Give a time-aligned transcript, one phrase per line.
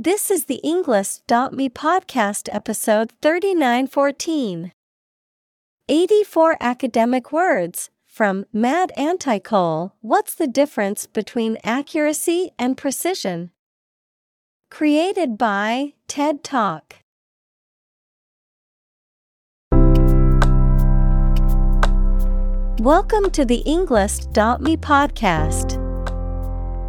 [0.00, 4.70] This is the Englist.me podcast episode 3914.
[5.88, 9.90] 84 academic words from Matt Anticole.
[10.00, 13.50] What's the difference between accuracy and precision?
[14.70, 16.98] Created by TED Talk.
[22.78, 25.77] Welcome to the Englist.me podcast.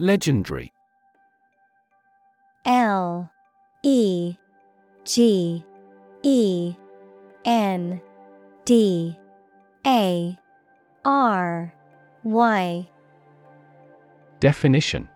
[0.00, 0.72] Legendary.
[2.64, 3.28] L
[3.82, 4.36] E
[5.04, 5.64] G
[6.22, 6.74] E
[7.44, 8.00] N
[8.64, 9.16] D
[9.84, 10.38] A
[11.04, 11.74] R
[12.22, 12.88] Y.
[14.38, 15.08] Definition.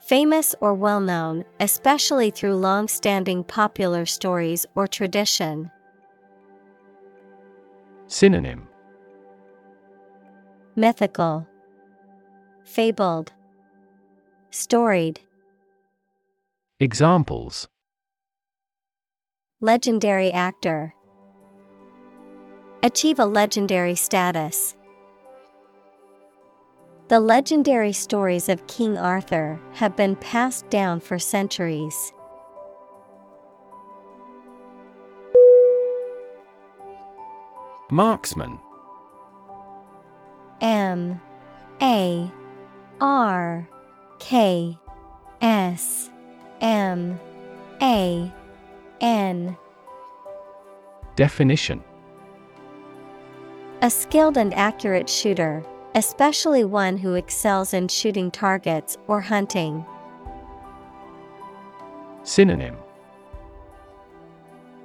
[0.00, 5.70] Famous or well known, especially through long standing popular stories or tradition.
[8.06, 8.68] Synonym.
[10.76, 11.48] Mythical,
[12.64, 13.32] Fabled,
[14.50, 15.20] Storied,
[16.80, 17.68] Examples
[19.60, 20.94] Legendary actor.
[22.82, 24.76] Achieve a legendary status.
[27.08, 32.12] The legendary stories of King Arthur have been passed down for centuries.
[37.90, 38.58] Marksman
[40.60, 41.20] M
[41.82, 42.32] A
[43.00, 43.68] R
[44.18, 44.78] K
[45.40, 46.10] S
[46.60, 47.18] M
[47.82, 48.32] A
[49.00, 49.56] N.
[51.16, 51.82] Definition.
[53.82, 59.84] A skilled and accurate shooter, especially one who excels in shooting targets or hunting.
[62.22, 62.76] Synonym.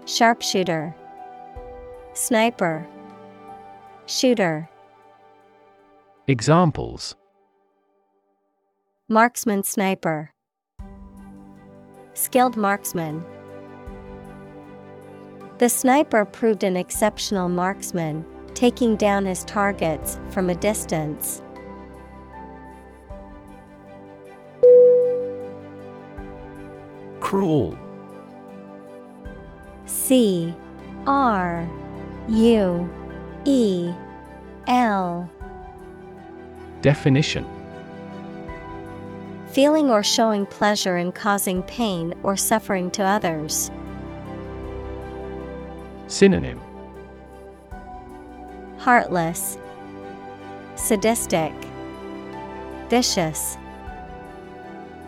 [0.06, 0.96] Sharpshooter,
[2.14, 2.86] Sniper,
[4.08, 4.68] Shooter,
[6.28, 7.16] Examples
[9.12, 10.32] Marksman Sniper,
[12.14, 13.26] Skilled marksman.
[15.58, 21.42] The sniper proved an exceptional marksman, taking down his targets from a distance.
[27.20, 27.76] Cruel.
[29.88, 30.54] C.
[31.08, 31.68] R.
[32.28, 32.88] U.
[33.46, 33.92] E.
[34.68, 35.28] L.
[36.84, 37.59] Definition
[39.52, 43.72] Feeling or showing pleasure in causing pain or suffering to others.
[46.08, 46.62] Synonym
[48.78, 49.58] Heartless,
[50.76, 51.54] Sadistic,
[52.90, 53.58] Vicious.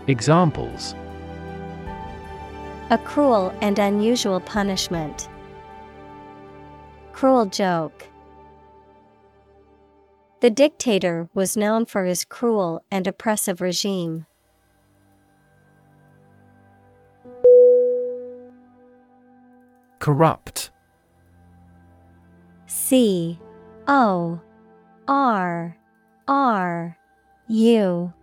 [0.08, 0.96] Examples
[2.90, 5.30] A cruel and unusual punishment.
[7.14, 8.08] Cruel joke.
[10.42, 14.26] The dictator was known for his cruel and oppressive regime.
[20.02, 20.72] Corrupt
[22.66, 23.40] C
[23.88, 24.42] O
[25.08, 25.78] R
[26.28, 26.98] R
[27.48, 28.14] U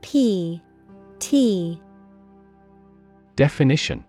[0.00, 0.62] P
[1.18, 1.80] T
[3.34, 4.04] Definition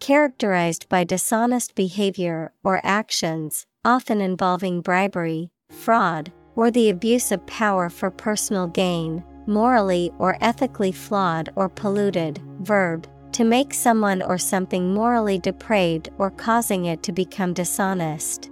[0.00, 7.90] Characterized by dishonest behavior or actions, often involving bribery, fraud, or the abuse of power
[7.90, 12.40] for personal gain, morally or ethically flawed or polluted.
[12.60, 18.50] Verb to make someone or something morally depraved or causing it to become dishonest.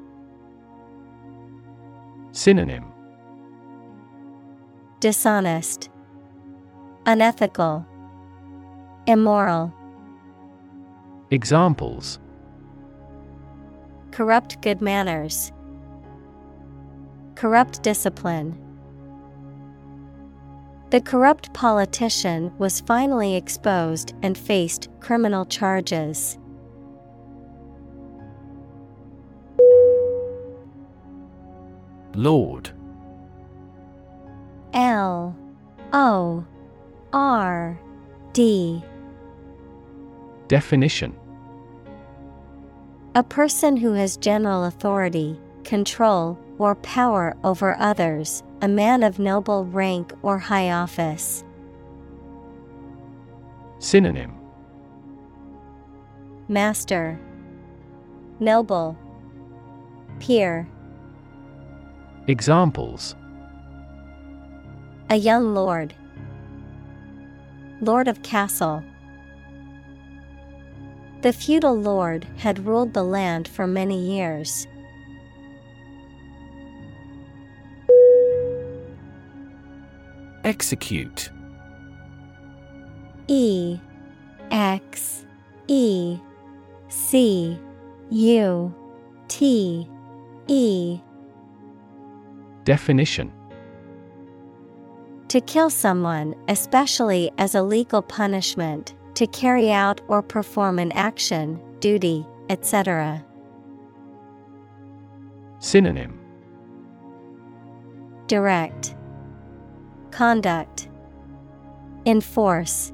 [2.32, 2.84] Synonym
[5.00, 5.88] Dishonest,
[7.06, 7.86] Unethical,
[9.06, 9.72] Immoral.
[11.30, 12.18] Examples
[14.10, 15.50] Corrupt good manners.
[17.36, 18.63] Corrupt discipline.
[20.94, 26.38] The corrupt politician was finally exposed and faced criminal charges.
[32.14, 32.70] Lord.
[34.72, 35.36] L.
[35.92, 36.46] O.
[37.12, 37.80] R.
[38.32, 38.80] D.
[40.46, 41.12] Definition.
[43.16, 49.66] A person who has general authority, control, or power over others, a man of noble
[49.66, 51.44] rank or high office.
[53.78, 54.32] Synonym.
[56.48, 57.20] Master.
[58.40, 58.96] Noble.
[60.18, 60.66] Peer.
[62.26, 63.14] Examples.
[65.10, 65.94] A young lord.
[67.82, 68.82] Lord of Castle.
[71.20, 74.66] The feudal lord had ruled the land for many years.
[80.44, 81.30] Execute.
[83.28, 83.78] E
[84.50, 85.24] X
[85.68, 86.18] E
[86.88, 87.58] C
[88.10, 88.74] U
[89.28, 89.88] T
[90.46, 91.00] E.
[92.64, 93.32] Definition.
[95.28, 101.58] To kill someone, especially as a legal punishment, to carry out or perform an action,
[101.80, 103.24] duty, etc.
[105.58, 106.20] Synonym.
[108.26, 108.94] Direct
[110.14, 110.88] Conduct
[112.06, 112.92] Enforce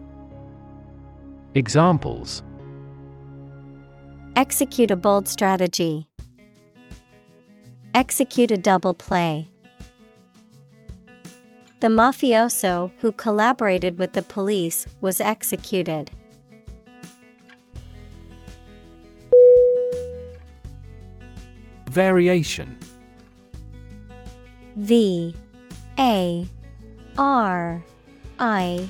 [1.54, 2.42] Examples
[4.36, 6.08] Execute a bold strategy.
[7.92, 9.50] Execute a double play.
[11.80, 16.10] The mafioso who collaborated with the police was executed.
[21.90, 22.78] Variation
[24.76, 25.34] V
[25.98, 26.48] A
[27.18, 27.82] R
[28.38, 28.88] I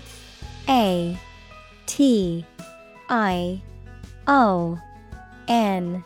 [0.69, 1.19] A
[1.87, 2.45] T
[3.09, 3.61] I
[4.27, 4.79] O
[5.49, 6.05] N.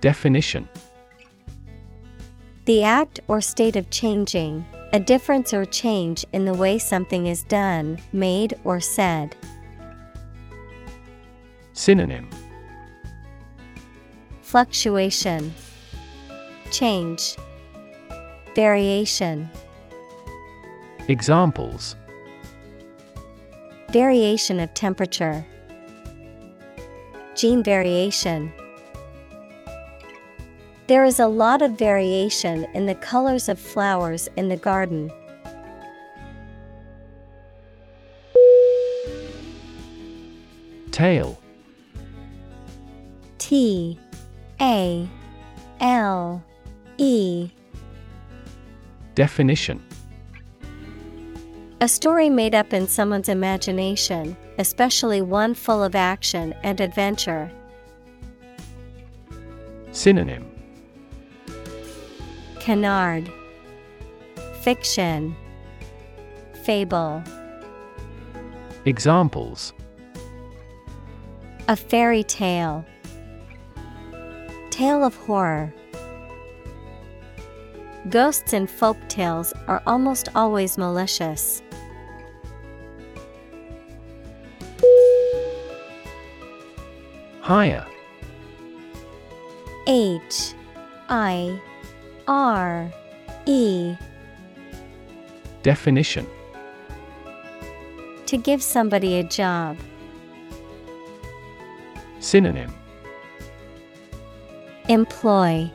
[0.00, 0.68] Definition.
[2.66, 7.42] The act or state of changing, a difference or change in the way something is
[7.44, 9.34] done, made, or said.
[11.72, 12.28] Synonym.
[14.42, 15.54] Fluctuation,
[16.70, 17.36] Change,
[18.54, 19.48] Variation.
[21.08, 21.96] Examples.
[23.90, 25.42] Variation of temperature,
[27.34, 28.52] Gene variation.
[30.86, 35.10] There is a lot of variation in the colors of flowers in the garden.
[40.90, 41.40] Tale.
[43.38, 43.98] T
[44.60, 45.08] A
[45.80, 46.44] L
[46.98, 47.50] E.
[49.14, 49.87] Definition
[51.80, 57.52] A story made up in someone's imagination, especially one full of action and adventure.
[59.92, 60.50] Synonym.
[62.58, 63.30] Canard.
[64.62, 65.36] Fiction.
[66.64, 67.22] Fable.
[68.84, 69.72] Examples.
[71.68, 72.84] A fairy tale.
[74.70, 75.72] Tale of horror.
[78.10, 81.62] Ghosts in folk tales are almost always malicious.
[87.48, 87.86] Hire
[89.86, 90.52] H
[91.08, 91.58] I
[92.26, 92.92] R
[93.46, 93.96] E.
[95.62, 96.26] Definition.
[98.26, 99.78] To give somebody a job.
[102.20, 102.70] Synonym.
[104.90, 105.70] Employ.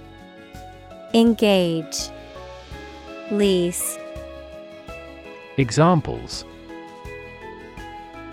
[1.16, 2.12] Engage.
[3.32, 3.98] Lease.
[5.58, 6.46] Examples.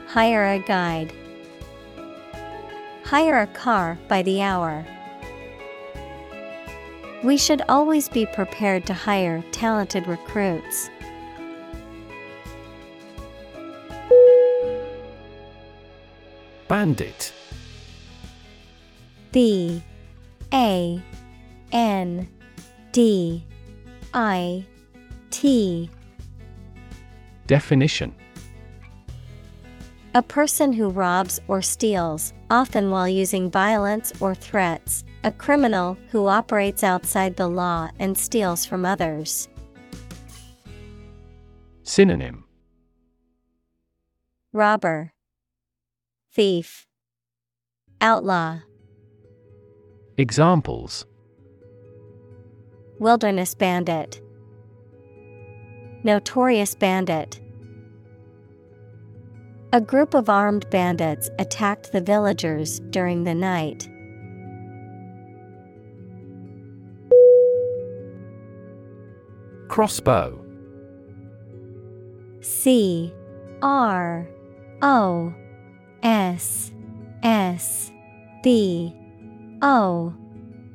[0.08, 1.10] Hire a guide.
[3.10, 4.86] Hire a car by the hour.
[7.24, 10.88] We should always be prepared to hire talented recruits.
[16.68, 17.32] Bandit
[19.32, 19.82] B
[20.52, 21.02] A
[21.72, 22.28] N
[22.92, 23.44] D
[24.14, 24.64] I
[25.32, 25.90] T
[27.48, 28.14] Definition
[30.12, 36.26] A person who robs or steals, often while using violence or threats, a criminal who
[36.26, 39.48] operates outside the law and steals from others.
[41.84, 42.42] Synonym.
[44.52, 45.12] Robber,
[46.32, 46.88] Thief,
[48.00, 48.62] Outlaw,
[50.16, 51.06] Examples.
[52.98, 54.20] Wilderness bandit,
[56.02, 57.40] Notorious bandit.
[59.72, 63.88] A group of armed bandits attacked the villagers during the night.
[69.68, 70.44] Crossbow.
[72.40, 73.14] C.
[73.62, 74.28] R.
[74.82, 75.32] O.
[76.02, 76.72] S.
[77.22, 77.92] S.
[78.42, 78.92] B.
[79.62, 80.12] O.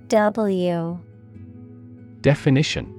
[0.07, 0.99] W.
[2.21, 2.94] Definition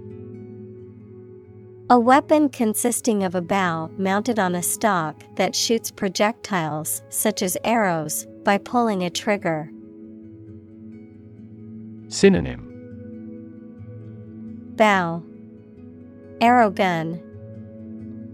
[1.89, 7.57] A weapon consisting of a bow mounted on a stock that shoots projectiles, such as
[7.63, 9.71] arrows, by pulling a trigger.
[12.09, 12.65] Synonym.
[14.75, 15.23] Bow.
[16.41, 17.23] Arrow gun.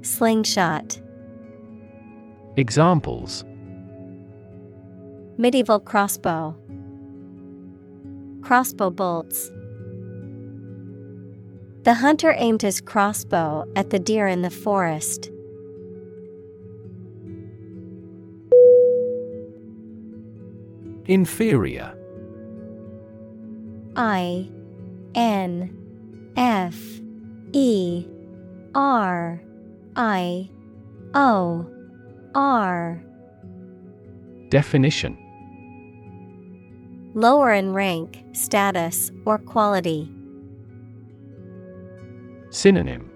[0.00, 0.98] Slingshot.
[2.56, 3.44] Examples.
[5.36, 6.56] Medieval crossbow.
[8.40, 9.50] Crossbow bolts
[11.84, 15.30] The hunter aimed his crossbow at the deer in the forest.
[21.06, 21.92] Inferior
[23.96, 24.48] I
[25.16, 25.76] N
[26.36, 26.76] F
[27.52, 28.06] E
[28.76, 29.42] R
[29.96, 30.50] I
[31.14, 31.66] O
[32.36, 33.02] R
[34.50, 35.18] Definition
[37.14, 40.08] Lower in rank, status, or quality.
[42.52, 43.10] Synonym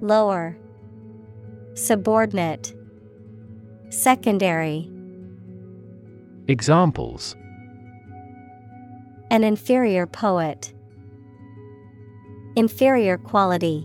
[0.00, 0.56] Lower
[1.74, 2.72] Subordinate
[3.90, 4.88] Secondary
[6.46, 7.34] Examples
[9.32, 10.72] An inferior poet.
[12.54, 13.84] Inferior quality.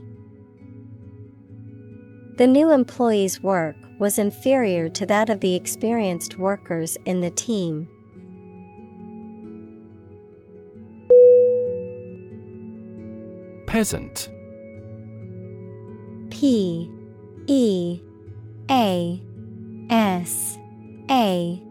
[2.38, 7.90] The new employee's work was inferior to that of the experienced workers in the team.
[13.80, 14.28] Peasant
[16.30, 16.92] P
[17.48, 18.02] E
[18.70, 19.24] A
[19.90, 20.60] S
[21.10, 21.64] A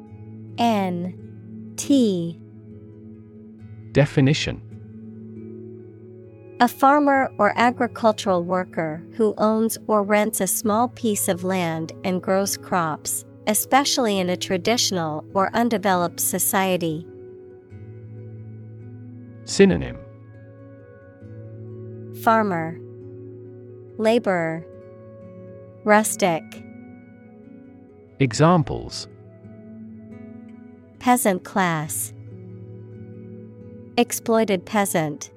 [0.56, 2.40] N T.
[3.92, 4.62] Definition.
[6.60, 12.22] A farmer or agricultural worker who owns or rents a small piece of land and
[12.22, 17.06] grows crops, especially in a traditional or undeveloped society.
[19.44, 19.98] Synonym
[22.22, 22.76] Farmer
[23.96, 24.64] Laborer
[25.84, 26.42] Rustic.
[28.18, 29.06] Examples.
[30.98, 32.12] Peasant class.
[33.96, 35.30] Exploited peasant.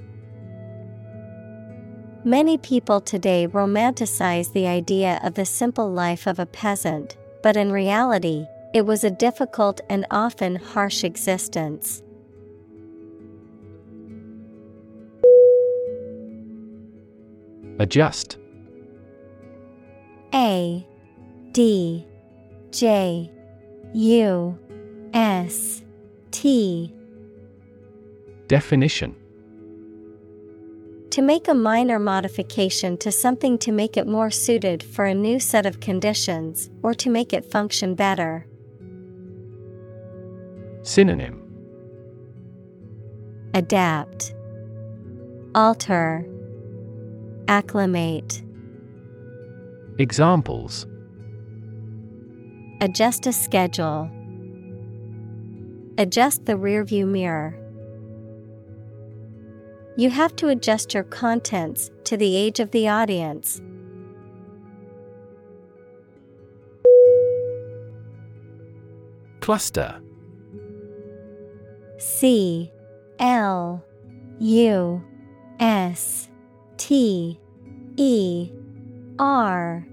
[2.24, 7.72] Many people today romanticize the idea of the simple life of a peasant, but in
[7.72, 12.02] reality, it was a difficult and often harsh existence.
[17.82, 18.38] Adjust.
[20.36, 20.86] A
[21.52, 22.06] D
[22.70, 23.32] J
[23.96, 24.60] U
[25.16, 25.82] S
[26.30, 26.94] T.
[28.48, 29.16] Definition.
[31.10, 35.40] To make a minor modification to something to make it more suited for a new
[35.40, 38.46] set of conditions or to make it function better.
[40.84, 41.42] Synonym.
[43.56, 44.36] Adapt,
[45.56, 46.28] Alter,
[47.52, 48.44] Acclimate.
[50.00, 50.88] Examples
[52.80, 54.10] Adjust a schedule.
[55.98, 57.54] Adjust the rearview mirror.
[59.98, 63.62] You have to adjust your contents to the age of the audience.
[69.42, 70.02] Cluster
[71.98, 72.72] C
[73.20, 73.84] L
[74.40, 75.04] U
[75.60, 76.30] S
[76.78, 77.41] T
[78.04, 78.52] E
[79.20, 79.86] R.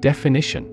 [0.00, 0.66] Definition.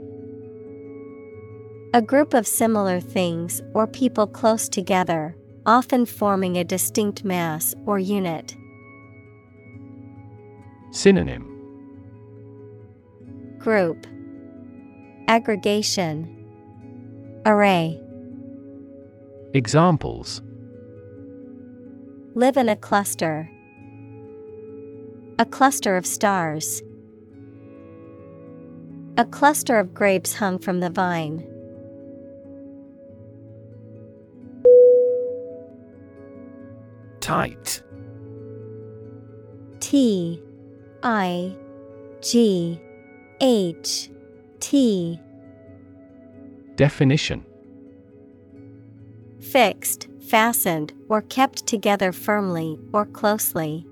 [1.93, 7.97] A group of similar things or people close together, often forming a distinct mass or
[7.97, 8.57] unit.
[10.91, 11.45] Synonym.
[13.57, 14.05] Group.
[15.29, 16.27] Aggregation.
[17.45, 17.97] Array.
[19.53, 20.41] Examples.
[22.33, 23.49] Live in a cluster.
[25.37, 26.81] A cluster of stars.
[29.17, 31.45] A cluster of grapes hung from the vine.
[37.19, 37.83] Tight
[39.81, 40.41] T
[41.03, 41.53] I
[42.21, 42.79] G
[43.41, 44.09] H
[44.61, 45.19] T
[46.75, 47.45] Definition
[49.41, 53.85] Fixed, fastened, or kept together firmly or closely.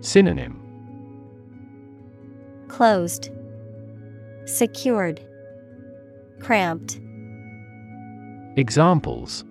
[0.00, 0.58] Synonym
[2.68, 3.30] Closed,
[4.46, 5.20] Secured,
[6.40, 6.98] Cramped.
[8.56, 9.44] Examples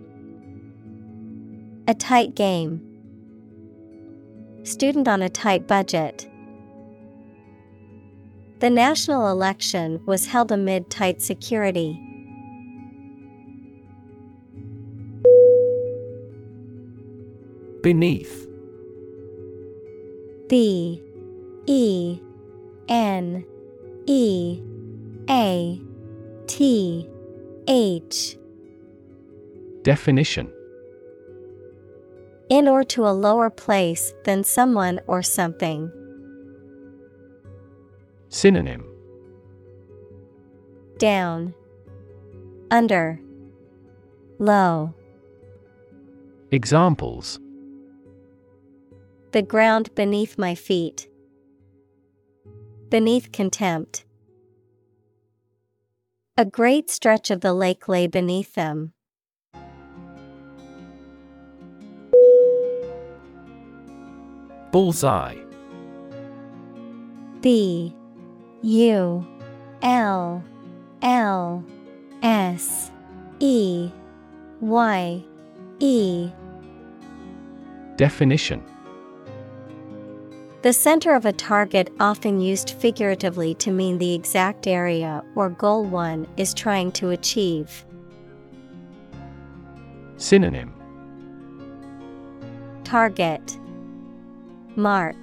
[1.87, 2.81] A tight game.
[4.63, 6.27] Student on a tight budget.
[8.59, 11.99] The national election was held amid tight security.
[17.83, 18.48] Beneath
[20.49, 20.99] B
[21.67, 22.19] E
[22.87, 23.45] N
[24.07, 24.59] E
[25.29, 25.81] A
[26.47, 27.07] T
[27.67, 28.37] H.
[29.83, 30.51] Definition.
[32.49, 35.91] In or to a lower place than someone or something.
[38.29, 38.83] Synonym.
[40.97, 41.53] Down,
[42.71, 43.21] Under,
[44.39, 44.95] Low.
[46.49, 47.39] Examples
[49.31, 51.07] The ground beneath my feet.
[52.89, 54.05] Beneath contempt.
[56.35, 58.93] A great stretch of the lake lay beneath them.
[64.71, 65.35] Bullseye
[67.41, 67.95] B
[68.63, 69.27] U
[69.81, 70.43] L
[71.01, 71.63] L
[72.23, 72.91] S
[73.39, 73.91] E
[74.61, 75.23] Y
[75.79, 76.31] E
[77.95, 78.63] Definition
[80.61, 85.85] The center of a target, often used figuratively to mean the exact area or goal
[85.85, 87.85] one is trying to achieve.
[90.17, 90.73] Synonym.
[92.83, 93.57] Target.
[94.75, 95.15] Mark.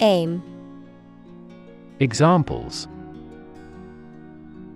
[0.00, 0.42] Aim.
[2.00, 2.88] Examples.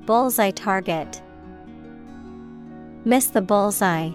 [0.06, 1.20] Bullseye target.
[3.04, 4.10] Miss the bullseye.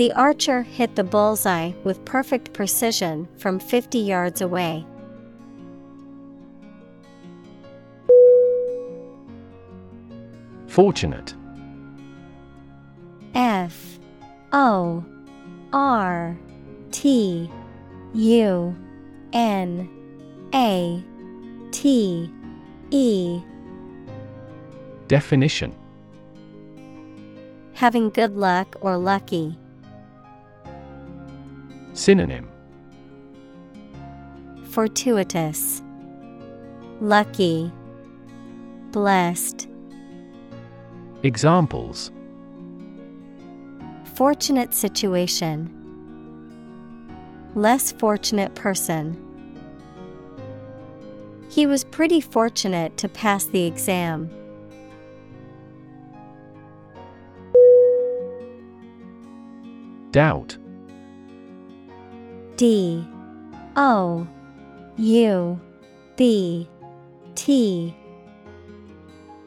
[0.00, 4.86] The archer hit the bullseye with perfect precision from 50 yards away.
[10.68, 11.34] Fortunate
[13.34, 13.98] F
[14.52, 15.04] O
[15.74, 16.38] R
[16.92, 17.50] T
[18.14, 18.76] U
[19.34, 19.90] N
[20.54, 21.04] A
[21.72, 22.32] T
[22.90, 23.42] E
[25.08, 25.76] Definition
[27.74, 29.59] Having good luck or lucky.
[32.00, 32.48] Synonym
[34.70, 35.82] Fortuitous,
[37.02, 37.70] Lucky,
[38.90, 39.68] Blessed.
[41.22, 42.10] Examples
[44.14, 45.68] Fortunate situation.
[47.54, 49.14] Less fortunate person.
[51.50, 54.30] He was pretty fortunate to pass the exam.
[60.12, 60.56] Doubt
[62.60, 63.02] D
[63.74, 64.28] O
[64.98, 65.60] U
[66.16, 66.68] B
[67.34, 67.96] T.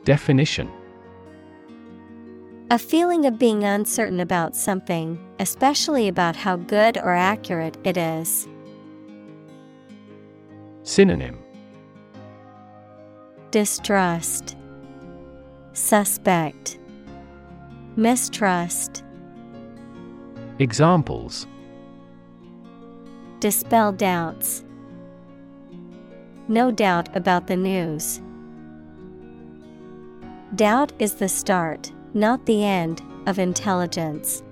[0.04, 0.68] Definition.
[2.72, 8.48] A feeling of being uncertain about something, especially about how good or accurate it is.
[10.82, 11.38] Synonym.
[13.52, 14.58] Distrust,
[15.74, 16.80] Suspect,
[17.96, 19.04] Mistrust.
[20.58, 21.46] Examples
[23.44, 24.64] Dispel doubts.
[26.48, 28.22] No doubt about the news.
[30.56, 34.44] Doubt is the start, not the end, of intelligence.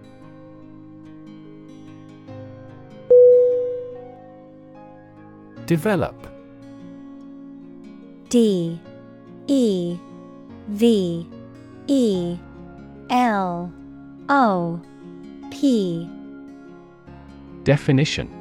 [5.65, 6.27] Develop
[8.27, 8.77] D
[9.47, 9.97] E
[10.67, 11.29] V
[11.87, 12.37] E
[13.09, 13.71] L
[14.27, 14.81] O
[15.49, 16.09] P
[17.63, 18.40] Definition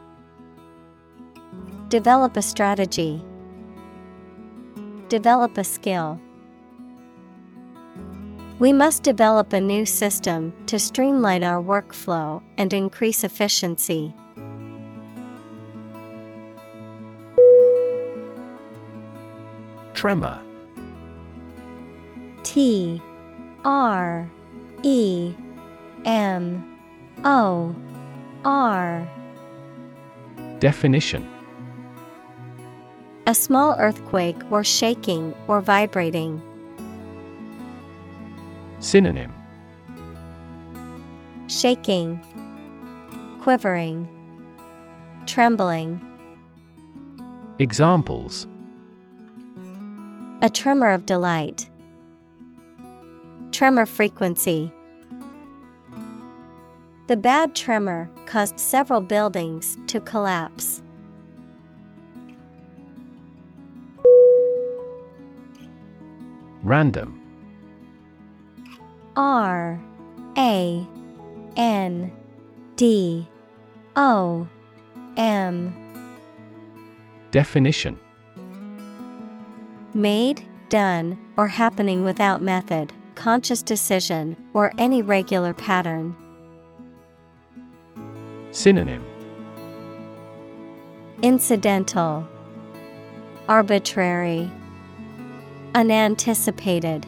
[1.91, 3.21] Develop a strategy.
[5.09, 6.21] Develop a skill.
[8.59, 14.13] We must develop a new system to streamline our workflow and increase efficiency.
[19.93, 20.39] Tremor
[22.43, 23.01] T
[23.65, 24.31] R
[24.83, 25.33] E
[26.05, 26.79] M
[27.25, 27.75] O
[28.45, 29.05] R
[30.59, 31.40] Definition
[33.31, 36.41] A small earthquake or shaking or vibrating.
[38.79, 39.33] Synonym
[41.47, 42.19] Shaking,
[43.39, 44.05] quivering,
[45.27, 46.01] trembling.
[47.57, 48.47] Examples
[50.41, 51.69] A tremor of delight.
[53.53, 54.73] Tremor frequency.
[57.07, 60.81] The bad tremor caused several buildings to collapse.
[66.71, 67.19] Random.
[69.17, 69.77] R
[70.37, 70.87] A
[71.57, 72.11] N
[72.77, 73.27] D
[73.97, 74.47] O
[75.17, 75.75] M.
[77.31, 77.99] Definition.
[79.93, 86.15] Made, done, or happening without method, conscious decision, or any regular pattern.
[88.51, 89.03] Synonym.
[91.21, 92.25] Incidental,
[93.49, 94.49] Arbitrary,
[95.73, 97.05] Unanticipated.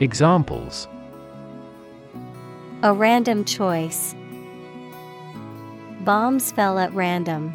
[0.00, 0.88] Examples
[2.82, 4.16] A random choice.
[6.00, 7.54] Bombs fell at random.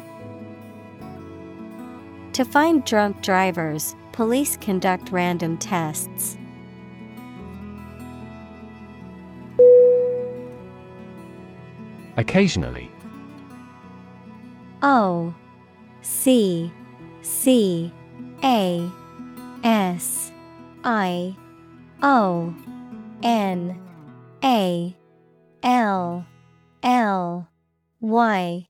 [2.32, 6.38] To find drunk drivers, police conduct random tests.
[12.16, 12.90] Occasionally
[14.80, 15.34] O
[16.00, 16.72] C
[17.20, 17.92] C
[18.42, 18.90] A
[19.64, 20.32] S
[20.84, 21.36] I
[22.02, 22.54] O
[23.22, 23.80] N
[24.42, 24.96] A
[25.62, 26.26] L
[26.82, 27.48] L
[28.00, 28.66] Y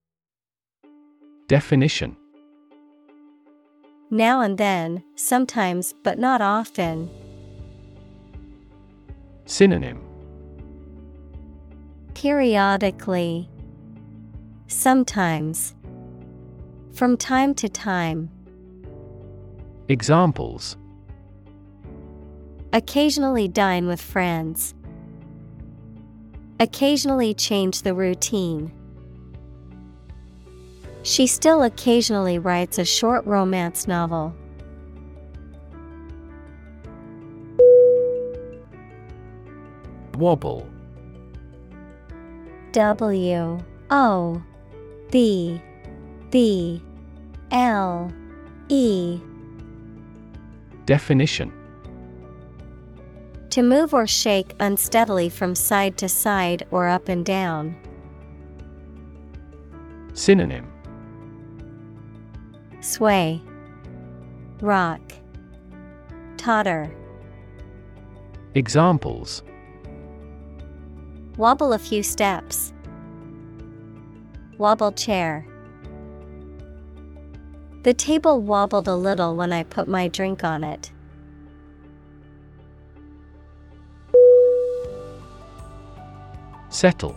[1.48, 2.16] Definition
[4.10, 7.08] Now and then, sometimes but not often.
[9.46, 10.00] Synonym
[12.14, 13.48] Periodically.
[14.66, 15.74] Sometimes.
[16.92, 18.30] From time to time.
[19.88, 20.76] Examples
[22.74, 24.74] Occasionally dine with friends.
[26.58, 28.72] Occasionally change the routine.
[31.02, 34.34] She still occasionally writes a short romance novel.
[40.16, 40.66] Wobble
[42.72, 43.58] W
[43.90, 44.42] O
[45.10, 45.60] B
[46.30, 46.82] B
[47.50, 48.10] L
[48.68, 49.20] E
[50.86, 51.52] Definition
[53.52, 57.76] To move or shake unsteadily from side to side or up and down.
[60.14, 60.72] Synonym
[62.80, 63.42] Sway,
[64.62, 65.02] Rock,
[66.38, 66.90] Totter.
[68.54, 69.42] Examples
[71.36, 72.72] Wobble a few steps.
[74.56, 75.46] Wobble chair.
[77.82, 80.91] The table wobbled a little when I put my drink on it.
[86.72, 87.14] Settle.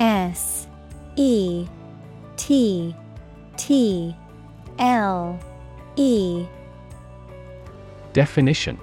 [0.00, 0.66] S
[1.14, 1.68] E
[2.36, 2.94] T
[3.56, 4.16] T
[4.80, 5.38] L
[5.94, 6.46] E.
[8.12, 8.76] Definition.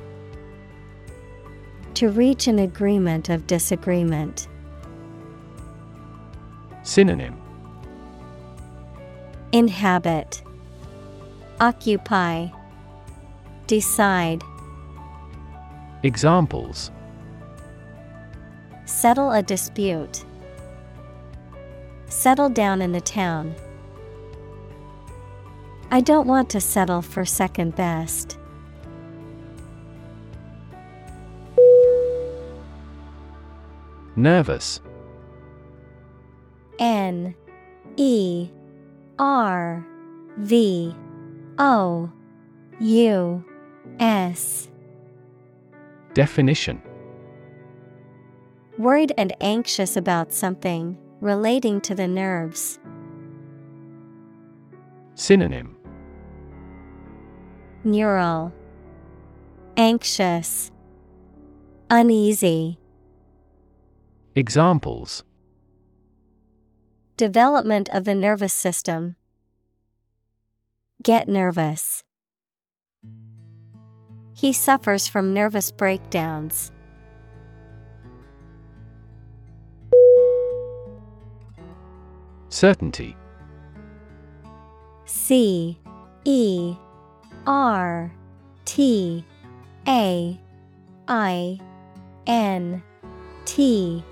[1.95, 4.47] To reach an agreement of disagreement.
[6.83, 7.37] Synonym.
[9.51, 10.41] Inhabit,
[11.59, 12.47] Occupy,
[13.67, 14.41] Decide,
[16.03, 16.89] Examples
[19.01, 20.23] Settle a dispute.
[22.05, 23.55] Settle down in the town.
[25.89, 28.37] I don't want to settle for second best.
[34.15, 34.81] Nervous
[36.77, 37.33] N
[37.97, 38.49] E
[39.17, 39.83] R
[40.37, 40.95] V
[41.57, 42.11] O
[42.79, 43.45] U
[43.99, 44.69] S.
[46.13, 46.83] Definition
[48.81, 52.79] Worried and anxious about something relating to the nerves.
[55.13, 55.77] Synonym
[57.83, 58.51] Neural,
[59.77, 60.71] Anxious,
[61.91, 62.79] Uneasy.
[64.33, 65.23] Examples
[67.17, 69.15] Development of the nervous system.
[71.03, 72.03] Get nervous.
[74.33, 76.71] He suffers from nervous breakdowns.
[82.51, 83.15] Certainty.
[85.05, 85.79] C
[86.25, 86.75] E
[87.47, 88.11] R
[88.65, 89.25] T
[89.87, 90.39] A
[91.07, 91.59] I
[92.27, 92.83] N
[93.45, 94.03] T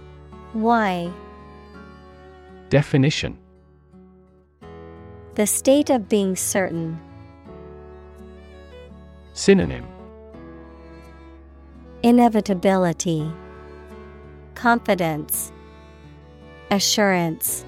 [0.54, 1.12] Y.
[2.70, 3.38] Definition.
[5.36, 6.98] The state of being certain.
[9.34, 9.86] Synonym.
[12.04, 13.30] Inevitability,
[14.56, 15.52] Confidence,
[16.72, 17.66] Assurance.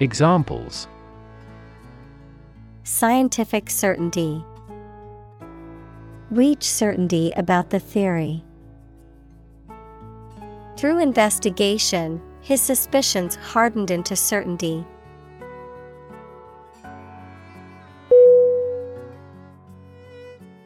[0.00, 0.86] Examples
[2.84, 4.44] Scientific certainty.
[6.30, 8.44] Reach certainty about the theory.
[10.76, 14.86] Through investigation, his suspicions hardened into certainty.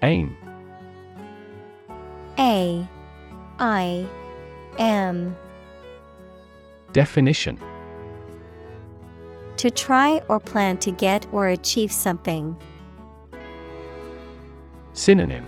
[0.03, 0.37] Aim
[2.39, 2.87] A
[3.59, 4.07] I
[4.79, 5.35] M
[6.93, 7.59] Definition
[9.63, 12.57] To try or plan to get or achieve something.
[14.93, 15.47] Synonym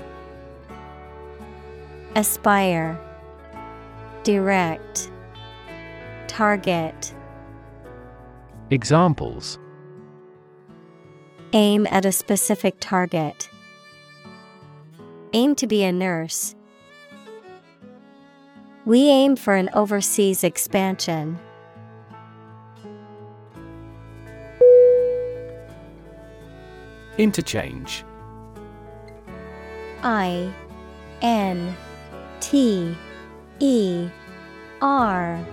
[2.15, 2.97] Aspire
[4.23, 5.11] Direct
[6.29, 7.13] Target
[8.71, 9.59] Examples
[11.53, 13.51] Aim at a specific target.
[15.33, 16.55] Aim to be a nurse.
[18.85, 21.41] We aim for an overseas expansion.
[27.19, 28.05] Interchange.
[30.03, 30.53] I
[31.23, 31.77] N
[32.41, 32.97] T
[33.61, 34.09] E
[34.83, 35.45] R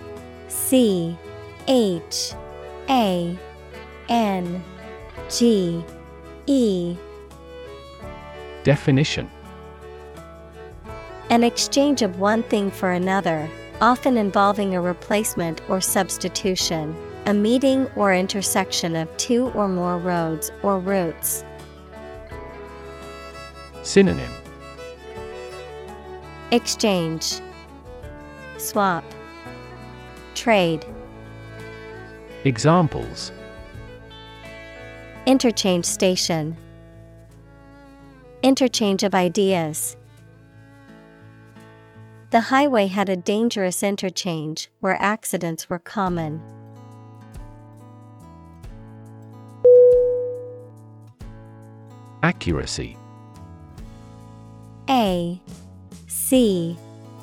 [0.47, 1.15] C
[1.67, 2.33] H
[2.89, 3.37] A
[4.09, 4.63] N
[5.29, 5.83] G
[6.47, 6.95] E.
[8.63, 9.29] Definition.
[11.29, 16.95] An exchange of one thing for another, often involving a replacement or substitution,
[17.25, 21.45] a meeting or intersection of two or more roads or routes.
[23.83, 24.31] Synonym.
[26.51, 27.39] Exchange.
[28.57, 29.03] Swap.
[30.35, 30.85] Trade.
[32.43, 33.31] Examples.
[35.25, 36.55] Interchange station.
[38.43, 39.97] Interchange of ideas.
[42.31, 46.41] The highway had a dangerous interchange where accidents were common.
[52.23, 52.97] Accuracy
[54.91, 55.41] A
[56.07, 56.77] C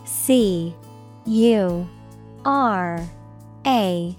[0.06, 0.74] C
[1.26, 1.88] U
[2.46, 3.06] R
[3.66, 4.16] A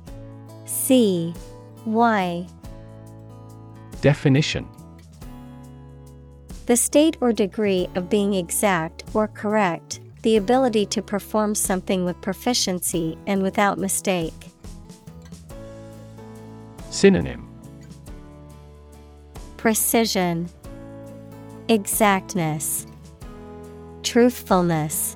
[0.66, 1.34] C
[1.86, 2.48] Y.
[4.02, 4.68] Definition.
[6.68, 12.22] The state or degree of being exact or correct, the ability to perform something with
[12.22, 14.52] proficiency and without mistake.
[16.92, 17.50] Synonym.
[19.58, 20.50] Precision,
[21.70, 22.88] Exactness,
[24.10, 25.15] Truthfulness,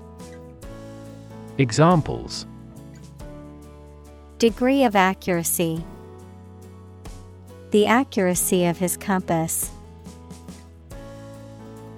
[1.57, 2.45] Examples
[4.37, 5.83] Degree of accuracy,
[7.71, 9.71] The accuracy of his compass.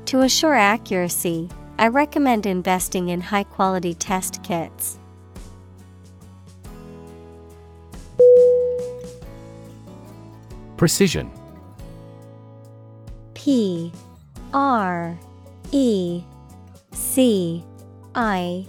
[0.06, 4.98] To assure accuracy, I recommend investing in high quality test kits.
[10.78, 11.30] Precision
[13.34, 13.92] P
[14.54, 15.20] R
[15.74, 16.24] E
[17.16, 17.64] C
[18.14, 18.66] I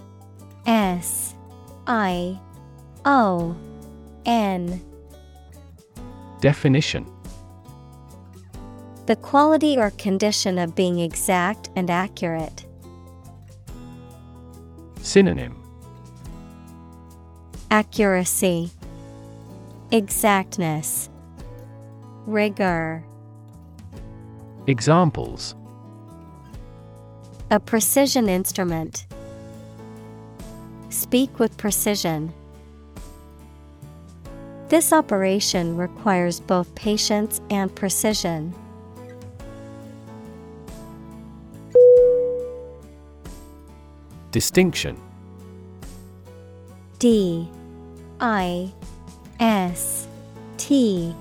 [0.65, 1.35] S
[1.85, 2.39] I
[3.03, 3.53] O
[4.25, 4.81] N.
[6.39, 7.05] Definition.
[9.05, 12.65] The quality or condition of being exact and accurate.
[15.01, 15.61] Synonym.
[17.69, 18.71] Accuracy,
[19.91, 21.09] Exactness,
[22.25, 23.03] Rigor.
[24.67, 25.53] Examples
[27.49, 29.05] A precision instrument.
[30.89, 32.33] Speak with precision.
[34.67, 38.53] This operation requires both patience and precision.
[44.31, 44.99] Distinction
[46.99, 47.49] D
[48.19, 48.73] I
[49.39, 50.05] S
[50.57, 51.15] T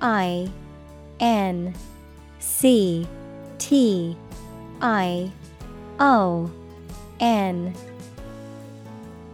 [0.00, 0.50] I
[1.20, 1.74] N
[2.38, 3.06] C
[3.58, 4.16] T
[4.80, 5.30] I
[6.00, 6.50] O
[7.20, 7.74] N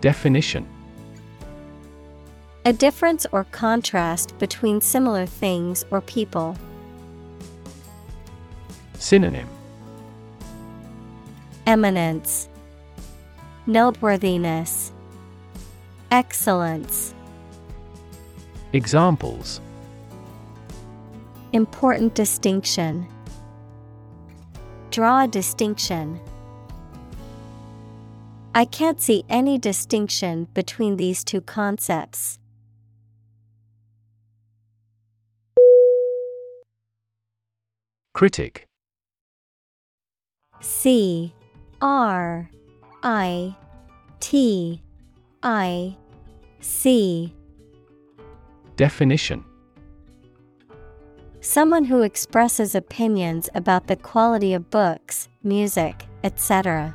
[0.00, 0.66] Definition
[2.64, 6.56] A difference or contrast between similar things or people.
[8.98, 9.48] Synonym
[11.66, 12.48] Eminence,
[13.66, 14.92] Noteworthiness,
[16.10, 17.14] Excellence.
[18.72, 19.60] Examples
[21.52, 23.06] Important distinction.
[24.90, 26.20] Draw a distinction.
[28.56, 32.38] I can't see any distinction between these two concepts.
[38.12, 38.68] Critic.
[40.60, 41.34] C
[41.82, 42.48] R
[43.02, 43.56] I
[44.20, 44.80] T
[45.42, 45.96] I
[46.60, 47.34] C.
[48.76, 49.44] Definition
[51.40, 56.94] Someone who expresses opinions about the quality of books, music, etc.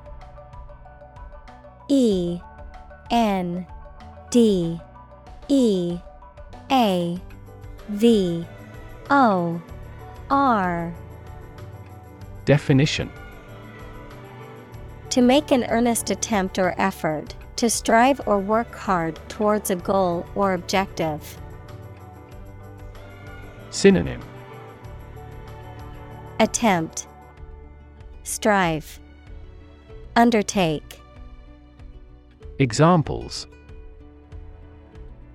[1.91, 2.39] E
[3.11, 3.67] N
[4.29, 4.79] D
[5.49, 5.97] E
[6.71, 7.21] A
[7.89, 8.45] V
[9.09, 9.61] O
[10.29, 10.93] R.
[12.45, 13.11] Definition.
[15.09, 20.25] To make an earnest attempt or effort, to strive or work hard towards a goal
[20.33, 21.37] or objective.
[23.69, 24.21] Synonym.
[26.39, 27.05] Attempt.
[28.23, 28.97] Strive.
[30.15, 31.00] Undertake
[32.61, 33.47] Examples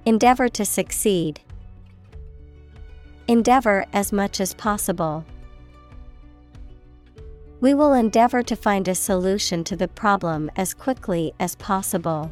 [0.04, 1.40] Endeavor to succeed.
[3.26, 5.24] Endeavor as much as possible.
[7.60, 12.30] We will endeavor to find a solution to the problem as quickly as possible.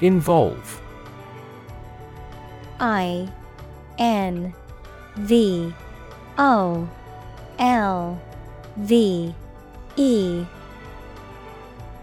[0.00, 0.82] Involve
[2.80, 3.28] I
[3.96, 4.52] N
[5.14, 5.72] V
[6.36, 6.88] O
[7.60, 8.20] L
[8.76, 9.34] V
[9.96, 10.44] E.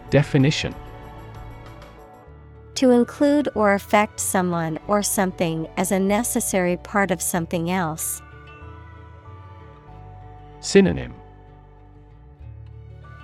[0.10, 0.74] Definition.
[2.76, 8.22] To include or affect someone or something as a necessary part of something else.
[10.62, 11.14] Synonym.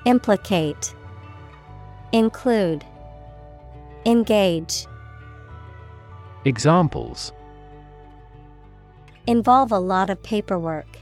[0.06, 0.94] Implicate.
[2.12, 2.86] Include.
[4.06, 4.86] Engage.
[6.46, 7.34] Examples.
[9.26, 11.00] Involve a lot of paperwork.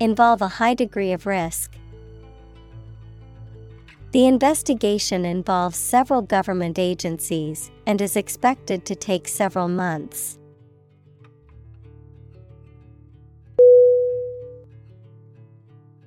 [0.00, 1.76] Involve a high degree of risk.
[4.12, 10.38] The investigation involves several government agencies and is expected to take several months.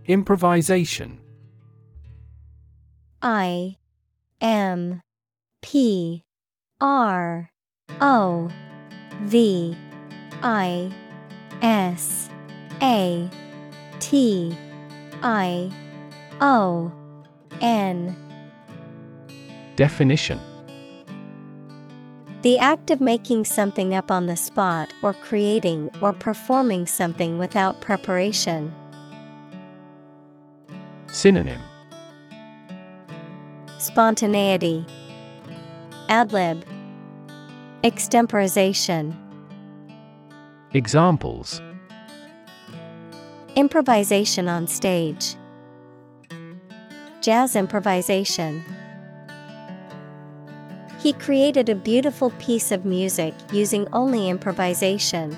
[0.05, 1.21] Improvisation
[3.21, 3.77] I
[4.41, 5.01] M
[5.61, 6.23] P
[6.81, 7.51] R
[8.01, 8.49] O
[9.21, 9.77] V
[10.41, 10.91] I
[11.61, 12.27] S
[12.81, 13.29] A
[13.99, 14.55] T
[15.21, 15.71] I
[16.41, 16.91] O
[17.61, 18.15] N.
[19.75, 20.39] Definition.
[22.41, 27.79] The act of making something up on the spot or creating or performing something without
[27.79, 28.73] preparation.
[31.07, 31.61] Synonym.
[33.77, 34.85] Spontaneity,
[36.09, 36.65] Ad lib,
[37.83, 39.15] Extemporization,
[40.73, 41.61] Examples
[43.55, 45.35] Improvisation on stage,
[47.21, 48.63] Jazz improvisation.
[50.99, 55.37] He created a beautiful piece of music using only improvisation.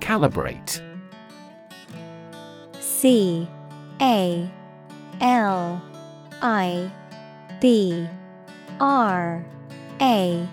[0.00, 0.82] Calibrate
[2.80, 3.48] C
[4.00, 4.50] A
[5.20, 5.82] L
[6.42, 6.90] I
[7.60, 8.08] B
[8.80, 9.44] R
[10.02, 10.48] A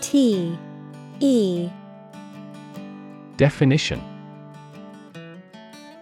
[0.00, 0.58] T
[1.20, 1.70] E.
[3.36, 4.02] Definition.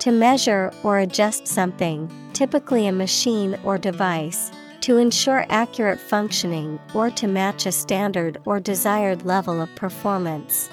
[0.00, 4.50] To measure or adjust something, typically a machine or device,
[4.82, 10.68] to ensure accurate functioning or to match a standard or desired level of performance.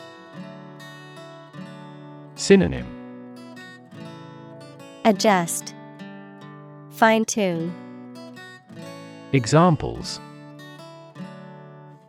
[2.36, 2.88] Synonym.
[5.06, 5.74] Adjust,
[6.90, 7.74] Fine tune,
[9.34, 10.20] Examples.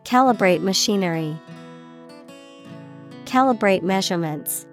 [0.03, 1.39] Calibrate machinery,
[3.33, 4.67] Calibrate measurements.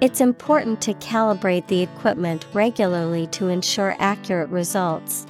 [0.00, 5.26] It's important to calibrate the equipment regularly to ensure accurate results.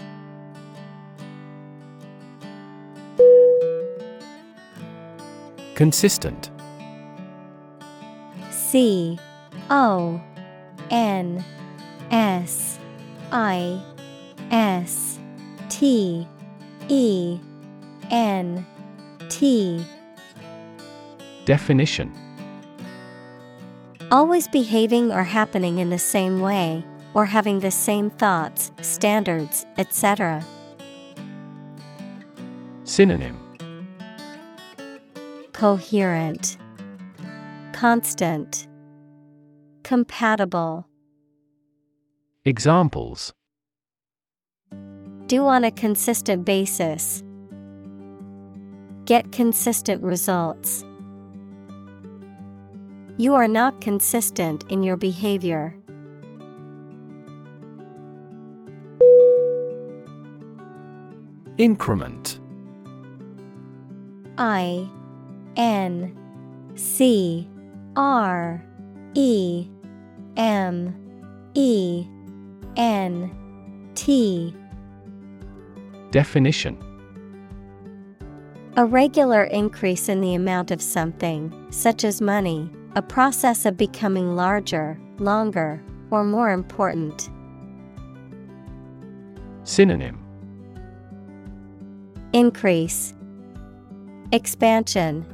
[5.75, 6.53] Consistent
[8.53, 9.19] C
[9.71, 10.23] O
[10.89, 11.45] N
[12.13, 12.79] S
[13.33, 13.83] I
[14.53, 15.19] S
[15.69, 16.29] T
[16.89, 17.41] E
[18.13, 18.65] N
[19.29, 19.85] T
[21.45, 22.13] Definition
[24.13, 26.85] Always behaving or happening in the same way,
[27.15, 30.45] or having the same thoughts, standards, etc.
[32.85, 33.39] Synonym
[35.53, 36.59] Coherent,
[37.73, 38.69] Constant,
[39.83, 40.87] Compatible.
[42.45, 43.33] Examples
[45.27, 47.25] Do on a consistent basis.
[49.07, 50.85] Get consistent results.
[53.23, 55.77] You are not consistent in your behavior.
[61.57, 62.41] Increment.
[64.39, 64.91] I
[65.55, 66.13] N
[66.75, 67.49] C
[67.95, 68.61] R
[69.15, 69.69] E
[70.37, 70.93] M
[71.55, 72.05] E
[72.77, 73.31] N
[73.95, 74.53] T.
[76.11, 76.77] Definition.
[78.77, 84.37] A regular increase in the amount of something, such as money, a process of becoming
[84.37, 87.31] larger, longer, or more important.
[89.65, 90.19] Synonym
[92.35, 93.15] Increase,
[94.33, 95.25] Expansion,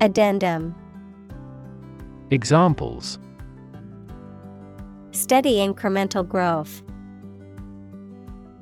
[0.00, 0.74] Addendum.
[2.30, 3.18] Examples
[5.10, 6.82] Steady incremental growth.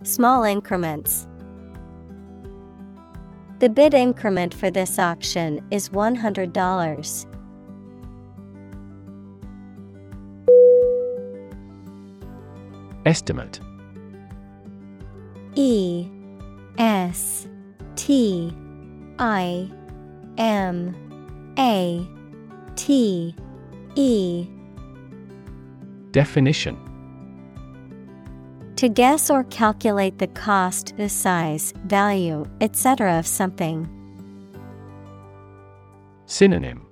[0.03, 1.29] Small increments.
[3.59, 7.36] The bid increment for this auction is $100.
[13.07, 13.61] Estimate.
[15.55, 16.09] E
[16.77, 17.47] S
[17.95, 18.53] T
[19.21, 19.71] I
[20.37, 22.07] M A
[22.75, 23.35] T
[23.95, 24.47] E.
[26.11, 26.77] Definition.
[28.75, 33.19] To guess or calculate the cost, the size, value, etc.
[33.19, 33.89] of something.
[36.27, 36.87] Synonym.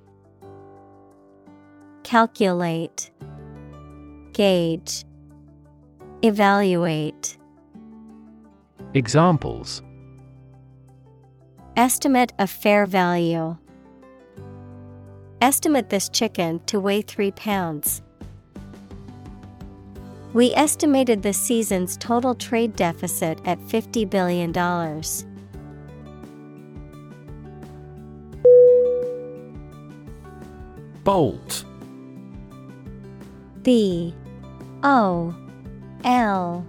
[2.03, 3.11] Calculate,
[4.31, 5.03] Gauge,
[6.25, 7.37] Evaluate.
[8.95, 9.83] Examples
[11.77, 13.55] Estimate of fair value.
[15.39, 18.01] Estimate this chicken to weigh 3 pounds.
[20.33, 24.51] We estimated the season's total trade deficit at $50 billion.
[31.03, 31.65] Bolt
[33.61, 34.15] B
[34.81, 35.35] O
[36.05, 36.63] L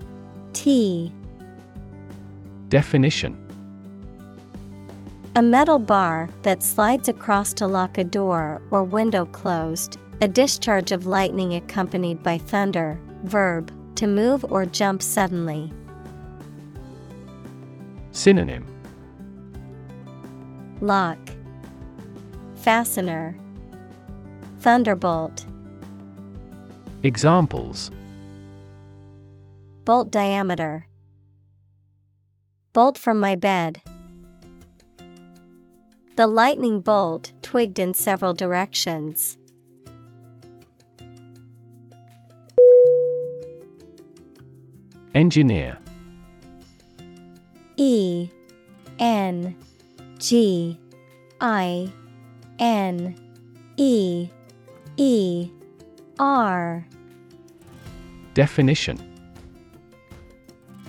[0.54, 1.12] T.
[2.70, 3.36] Definition.
[5.34, 10.90] A metal bar that slides across to lock a door or window closed, a discharge
[10.90, 15.70] of lightning accompanied by thunder, verb, to move or jump suddenly.
[18.12, 18.66] Synonym.
[20.80, 21.18] Lock,
[22.54, 23.36] Fastener,
[24.60, 25.44] Thunderbolt,
[27.02, 27.90] Examples
[29.86, 30.88] Bolt diameter,
[32.72, 33.80] Bolt from my bed.
[36.16, 39.38] The lightning bolt twigged in several directions.
[45.14, 45.78] Engineer
[47.76, 48.28] E
[48.98, 49.56] N
[50.18, 50.80] G
[51.40, 51.92] I
[52.58, 53.14] N
[53.76, 54.28] E
[54.96, 55.48] E
[56.18, 56.84] R
[58.34, 59.15] Definition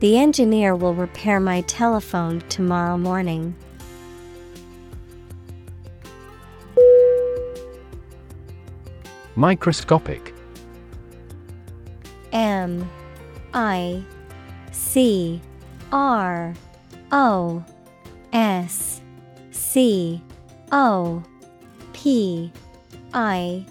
[0.00, 3.54] The engineer will repair my telephone tomorrow morning.
[9.36, 10.32] Microscopic.
[12.32, 12.88] M
[13.52, 14.02] I
[14.72, 15.38] C
[15.92, 16.54] R
[17.12, 17.62] O
[18.32, 19.02] S
[19.50, 20.22] C
[20.72, 21.22] O
[21.92, 22.50] P
[23.12, 23.66] I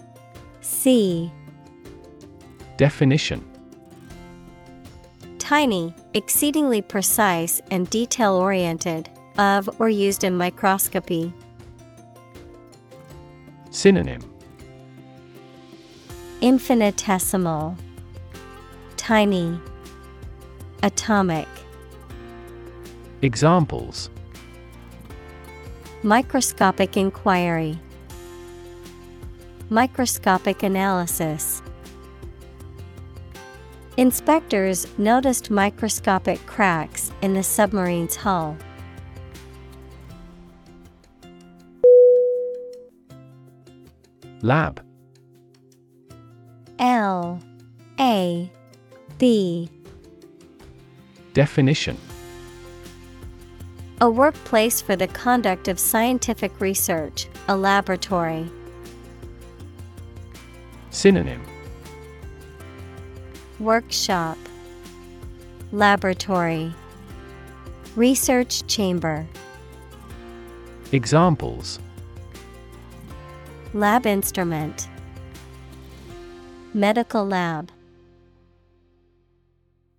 [0.60, 1.32] C.
[2.76, 3.49] Definition
[5.50, 11.34] Tiny, exceedingly precise and detail oriented, of or used in microscopy.
[13.70, 14.20] Synonym
[16.40, 17.76] Infinitesimal,
[18.96, 19.58] Tiny,
[20.84, 21.48] Atomic.
[23.22, 24.08] Examples
[26.04, 27.76] Microscopic inquiry,
[29.68, 31.60] Microscopic analysis.
[34.00, 38.56] Inspectors noticed microscopic cracks in the submarine's hull.
[44.40, 44.82] Lab.
[46.78, 47.42] L.
[47.98, 48.50] A.
[49.18, 49.68] B.
[51.34, 51.98] Definition.
[54.00, 58.50] A workplace for the conduct of scientific research, a laboratory.
[60.88, 61.49] Synonym
[63.60, 64.38] Workshop
[65.70, 66.72] Laboratory
[67.94, 69.26] Research Chamber
[70.92, 71.78] Examples.
[73.74, 74.88] Lab instrument
[76.72, 77.70] Medical lab.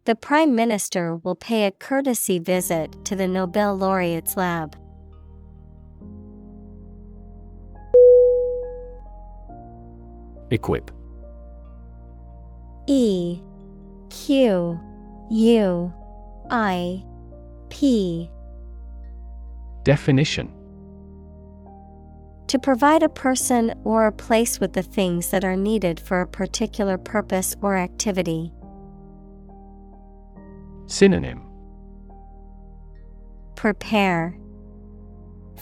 [0.05, 4.75] The Prime Minister will pay a courtesy visit to the Nobel laureate's lab.
[10.49, 10.89] Equip.
[12.87, 13.39] E
[14.11, 14.77] Q
[15.29, 15.93] U
[16.49, 17.03] I
[17.69, 18.29] P
[19.83, 20.51] Definition
[22.47, 26.27] To provide a person or a place with the things that are needed for a
[26.27, 28.51] particular purpose or activity.
[30.87, 31.41] Synonym
[33.55, 34.37] Prepare,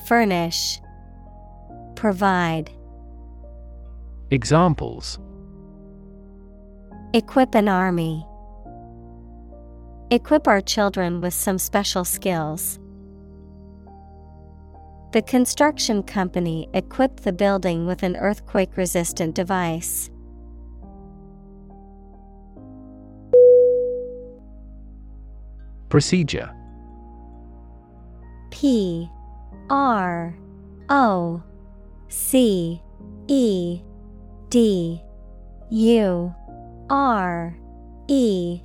[0.08, 0.82] Furnish,
[1.95, 2.72] Provide.
[4.32, 5.20] Examples
[7.14, 8.26] Equip an army.
[10.12, 12.80] Equip our children with some special skills.
[15.12, 20.10] The construction company equipped the building with an earthquake resistant device.
[25.89, 26.51] Procedure
[28.49, 29.10] P
[29.70, 30.36] R
[30.89, 31.43] O
[32.07, 32.82] C
[33.28, 33.82] E
[34.49, 35.03] D
[35.70, 36.34] U
[36.89, 37.55] R
[38.07, 38.62] E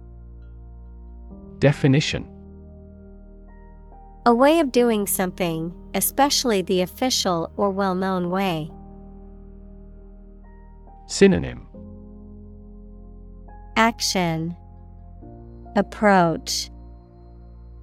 [1.65, 2.29] Definition
[4.27, 8.71] A way of doing something, especially the official or well known way.
[11.07, 11.67] Synonym
[13.77, 14.55] Action
[15.75, 16.69] Approach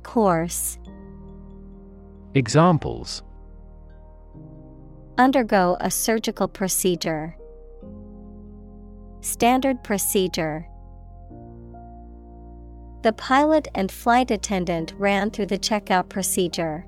[0.03, 0.77] Course
[2.35, 3.23] Examples
[5.17, 7.35] Undergo a surgical procedure.
[9.21, 10.67] Standard procedure.
[13.03, 16.85] The pilot and flight attendant ran through the checkout procedure.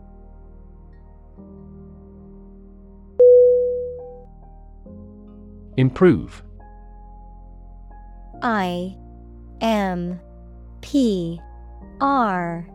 [5.75, 6.43] Improve
[8.43, 8.95] I
[9.59, 10.19] M
[10.81, 11.41] P
[11.99, 12.67] R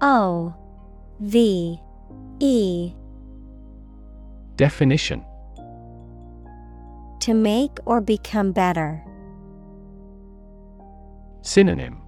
[0.00, 0.54] O
[1.18, 1.80] V
[2.38, 2.92] E
[4.54, 5.24] Definition
[7.20, 9.04] To make or become better.
[11.42, 12.03] Synonym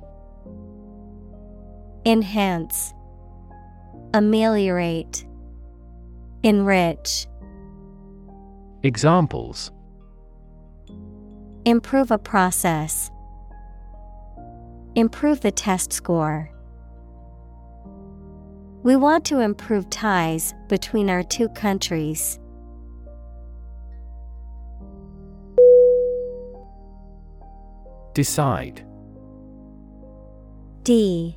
[2.07, 2.95] Enhance,
[4.15, 5.27] Ameliorate,
[6.45, 7.27] Enrich.
[8.85, 9.73] Examples
[11.65, 13.11] Improve a process.
[14.95, 16.49] Improve the test score.
[18.85, 22.39] We want to improve ties between our two countries.
[28.15, 28.87] Decide
[30.85, 31.37] D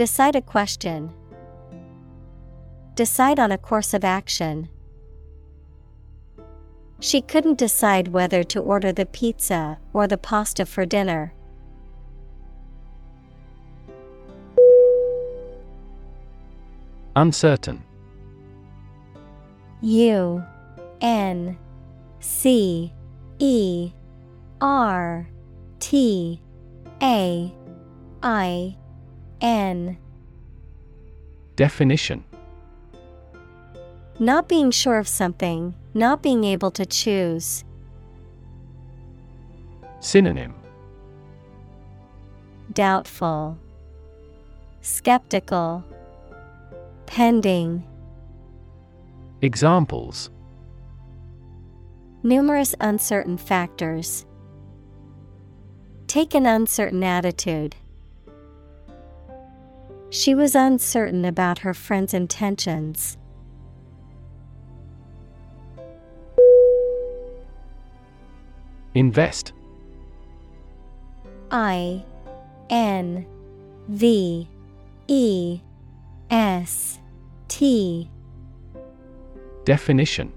[0.00, 1.12] Decide a question.
[2.94, 4.70] Decide on a course of action.
[7.00, 11.34] She couldn't decide whether to order the pizza or the pasta for dinner.
[17.14, 17.84] Uncertain
[19.82, 20.42] U
[21.02, 21.58] N
[22.20, 22.90] C
[23.38, 23.92] E
[24.62, 25.28] R
[25.78, 26.40] T
[27.02, 27.54] A
[28.22, 28.76] I
[29.40, 29.96] N
[31.56, 32.24] Definition
[34.18, 37.64] Not being sure of something, not being able to choose.
[40.00, 40.54] Synonym
[42.72, 43.58] Doubtful,
[44.80, 45.84] Skeptical,
[47.06, 47.84] Pending.
[49.42, 50.30] Examples
[52.22, 54.26] Numerous uncertain factors.
[56.06, 57.74] Take an uncertain attitude.
[60.10, 63.16] She was uncertain about her friend's intentions.
[68.92, 69.52] Invest.
[71.52, 72.04] I
[72.68, 73.24] N
[73.88, 74.48] V
[75.06, 75.60] E
[76.28, 76.98] S
[77.46, 78.10] T
[79.64, 80.32] Definition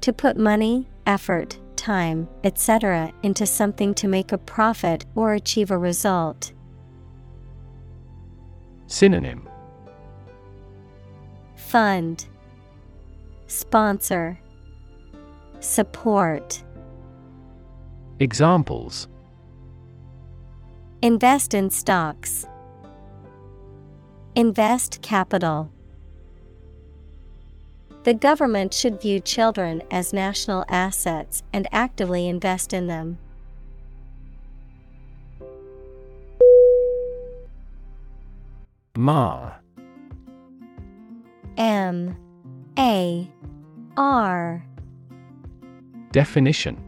[0.00, 5.76] To put money, effort, time, etc., into something to make a profit or achieve a
[5.76, 6.53] result.
[8.86, 9.48] Synonym
[11.56, 12.26] Fund
[13.46, 14.38] Sponsor
[15.60, 16.62] Support
[18.20, 19.08] Examples
[21.02, 22.46] Invest in stocks.
[24.34, 25.70] Invest capital.
[28.04, 33.18] The government should view children as national assets and actively invest in them.
[38.96, 39.60] Mar
[41.56, 42.16] M.
[42.78, 43.28] A.
[43.96, 44.64] R.
[46.12, 46.80] Definition.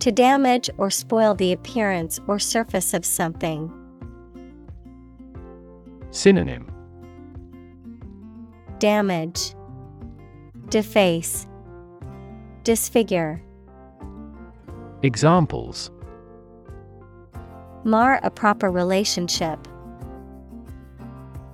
[0.00, 3.72] To damage or spoil the appearance or surface of something.
[6.10, 6.72] Synonym.
[8.80, 9.54] Damage,
[10.68, 11.46] Deface,
[12.64, 13.40] Disfigure.
[15.02, 15.92] Examples.
[17.84, 19.66] Mar a proper relationship.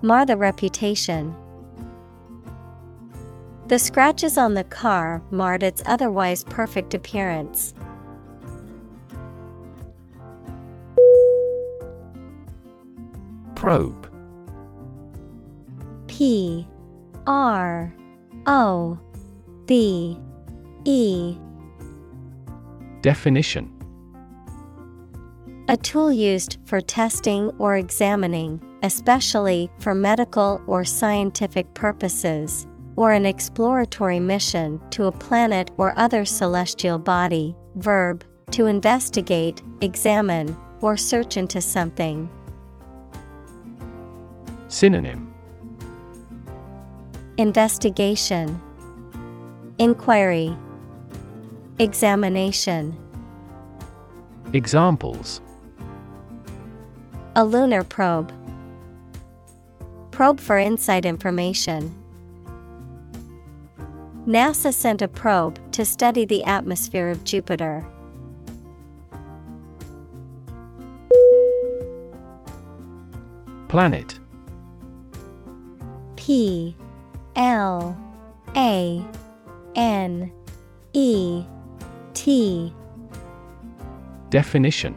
[0.05, 1.35] Mar the reputation.
[3.69, 7.73] The scratches on the car marred its otherwise perfect appearance.
[13.55, 14.07] Probe
[16.07, 16.69] P
[17.27, 17.95] R
[18.45, 18.99] O
[19.65, 20.19] B
[20.85, 21.39] E
[23.01, 23.73] Definition
[25.69, 32.67] A tool used for testing or examining, especially for medical or scientific purposes,
[32.97, 37.57] or an exploratory mission to a planet or other celestial body.
[37.77, 42.29] Verb, to investigate, examine, or search into something.
[44.69, 45.33] Synonym
[47.39, 48.61] Investigation,
[49.79, 50.55] Inquiry,
[51.79, 52.97] Examination.
[54.53, 55.41] Examples
[57.35, 58.33] A lunar probe.
[60.15, 61.93] Probe for inside information.
[64.29, 67.85] NASA sent a probe to study the atmosphere of Jupiter.
[73.67, 74.21] Planet
[76.15, 76.77] P
[77.35, 77.99] L
[78.55, 79.05] A
[79.75, 80.33] N
[80.93, 81.45] E
[82.15, 82.73] T
[84.31, 84.97] Definition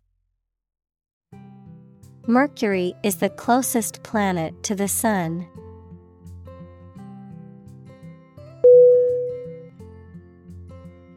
[2.31, 5.45] Mercury is the closest planet to the Sun.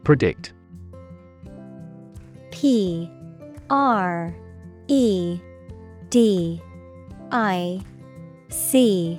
[0.03, 0.51] Predict
[2.51, 3.09] P
[3.69, 4.35] R
[4.89, 5.39] E
[6.09, 6.61] D
[7.31, 7.79] I
[8.49, 9.17] C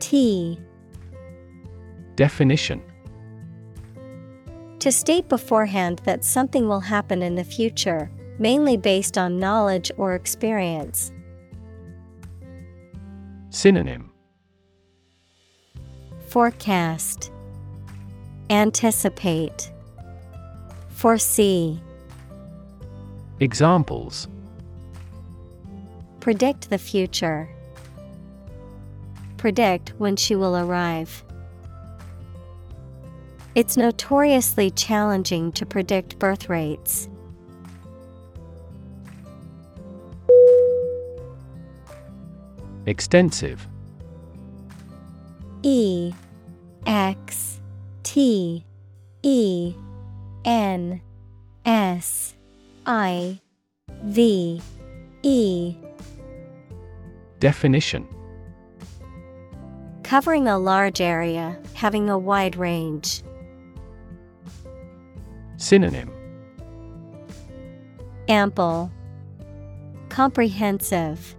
[0.00, 0.58] T
[2.16, 2.82] Definition
[4.80, 10.16] To state beforehand that something will happen in the future, mainly based on knowledge or
[10.16, 11.12] experience.
[13.56, 14.12] Synonym
[16.28, 17.32] Forecast
[18.50, 19.72] Anticipate
[20.90, 21.80] Foresee
[23.40, 24.28] Examples
[26.20, 27.48] Predict the future.
[29.38, 31.24] Predict when she will arrive.
[33.54, 37.08] It's notoriously challenging to predict birth rates.
[42.86, 43.66] Extensive.
[45.62, 46.12] E
[46.86, 47.60] X
[48.04, 48.64] T
[49.22, 49.74] E
[50.44, 51.00] N
[51.64, 52.34] S
[52.86, 53.40] I
[54.04, 54.62] V
[55.22, 55.76] E.
[57.40, 58.06] Definition.
[60.04, 63.22] Covering a large area, having a wide range.
[65.56, 66.12] Synonym.
[68.28, 68.92] Ample,
[70.08, 71.34] Comprehensive,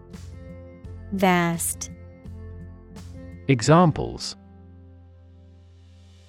[1.13, 1.89] Vast,
[3.47, 4.35] Examples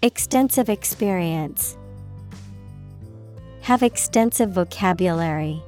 [0.03, 1.77] Extensive experience,
[3.63, 5.61] Have extensive vocabulary.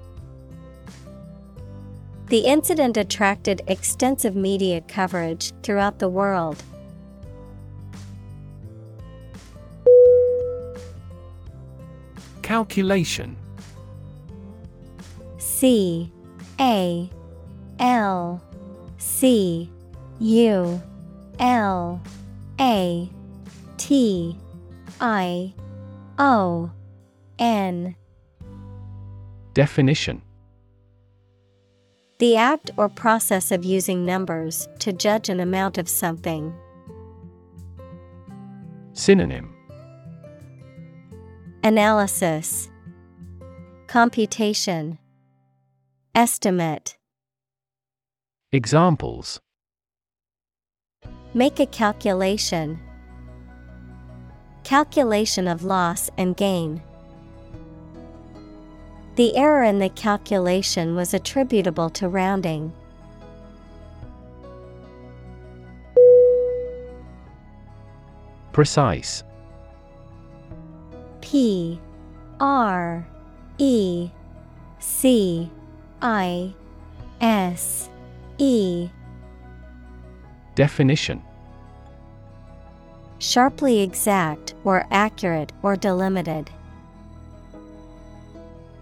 [2.28, 6.62] The incident attracted extensive media coverage throughout the world.
[12.42, 13.36] Calculation
[15.38, 16.12] C
[16.60, 17.10] A
[17.80, 18.40] L
[19.00, 19.70] C
[20.18, 20.80] U
[21.38, 22.00] L
[22.60, 23.10] A
[23.78, 24.36] T
[25.00, 25.54] I
[26.18, 26.70] O
[27.38, 27.96] N.
[29.54, 30.20] Definition.
[32.18, 36.54] The act or process of using numbers to judge an amount of something.
[38.92, 39.54] Synonym.
[41.64, 42.68] Analysis.
[43.86, 44.98] Computation.
[46.14, 46.98] Estimate
[48.52, 49.38] Examples
[51.34, 52.80] Make a calculation.
[54.64, 56.82] Calculation of loss and gain.
[59.14, 62.72] The error in the calculation was attributable to rounding.
[68.50, 69.22] Precise
[71.20, 71.78] P
[72.40, 73.06] R
[73.58, 74.10] E
[74.80, 75.48] C
[76.02, 76.52] I
[77.20, 77.89] S
[78.42, 78.90] E
[80.54, 81.22] Definition
[83.18, 86.48] Sharply exact or accurate or delimited.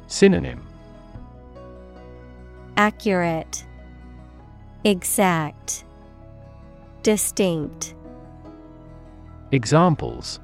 [0.07, 0.65] Synonym
[2.77, 3.65] Accurate,
[4.85, 5.85] Exact,
[7.03, 7.97] Distinct.
[9.51, 10.39] Examples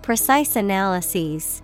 [0.00, 1.60] Precise analyses.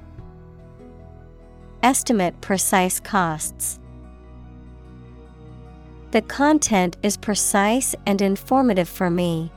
[1.83, 3.81] Estimate precise costs.
[6.15, 9.51] The content is precise and informative for me.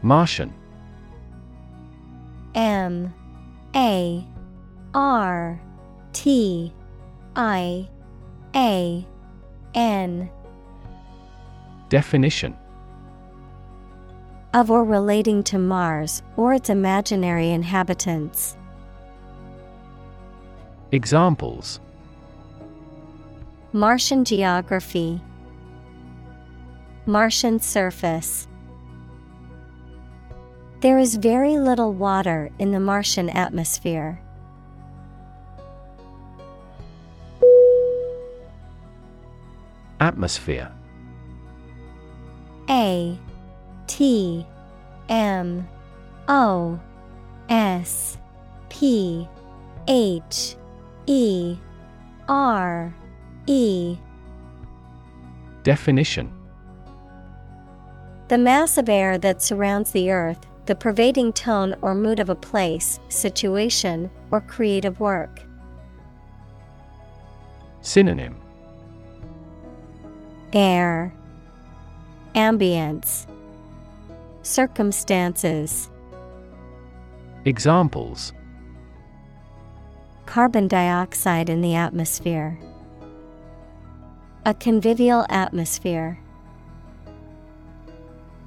[0.00, 0.54] Martian.
[2.54, 3.12] M.
[3.74, 4.24] A.
[4.94, 5.60] R.
[6.12, 6.72] T.
[7.34, 7.88] I.
[8.54, 9.04] A.
[9.74, 10.30] N.
[11.88, 12.56] Definition.
[14.54, 18.56] Of or relating to Mars or its imaginary inhabitants.
[20.92, 21.80] Examples.
[23.72, 25.20] Martian geography,
[27.04, 28.46] Martian surface.
[30.80, 34.20] There is very little water in the Martian atmosphere.
[39.98, 40.70] Atmosphere.
[42.70, 43.18] A.
[43.88, 44.46] T.
[45.08, 45.68] M.
[46.28, 46.78] O.
[47.48, 48.18] S.
[48.68, 49.28] P.
[49.88, 50.56] H
[51.06, 51.56] E
[52.28, 52.94] R
[53.46, 53.96] E.
[55.62, 56.32] Definition.
[58.28, 62.34] The mass of air that surrounds the earth, the pervading tone or mood of a
[62.34, 65.40] place, situation, or creative work.
[67.82, 68.36] Synonym.
[70.52, 71.14] Air.
[72.34, 73.26] Ambience.
[74.42, 75.88] Circumstances.
[77.44, 78.32] Examples
[80.26, 82.58] Carbon dioxide in the atmosphere.
[84.44, 86.18] A convivial atmosphere.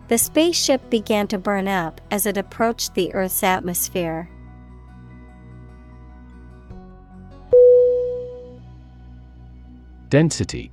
[0.10, 4.30] The spaceship began to burn up as it approached the Earth's atmosphere.
[10.10, 10.72] Density.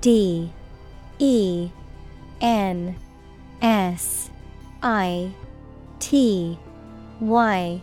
[0.00, 0.52] D.
[1.18, 1.70] E.
[2.40, 2.96] N.
[3.60, 4.30] S.
[4.82, 5.32] I.
[5.98, 6.58] T.
[7.20, 7.82] Y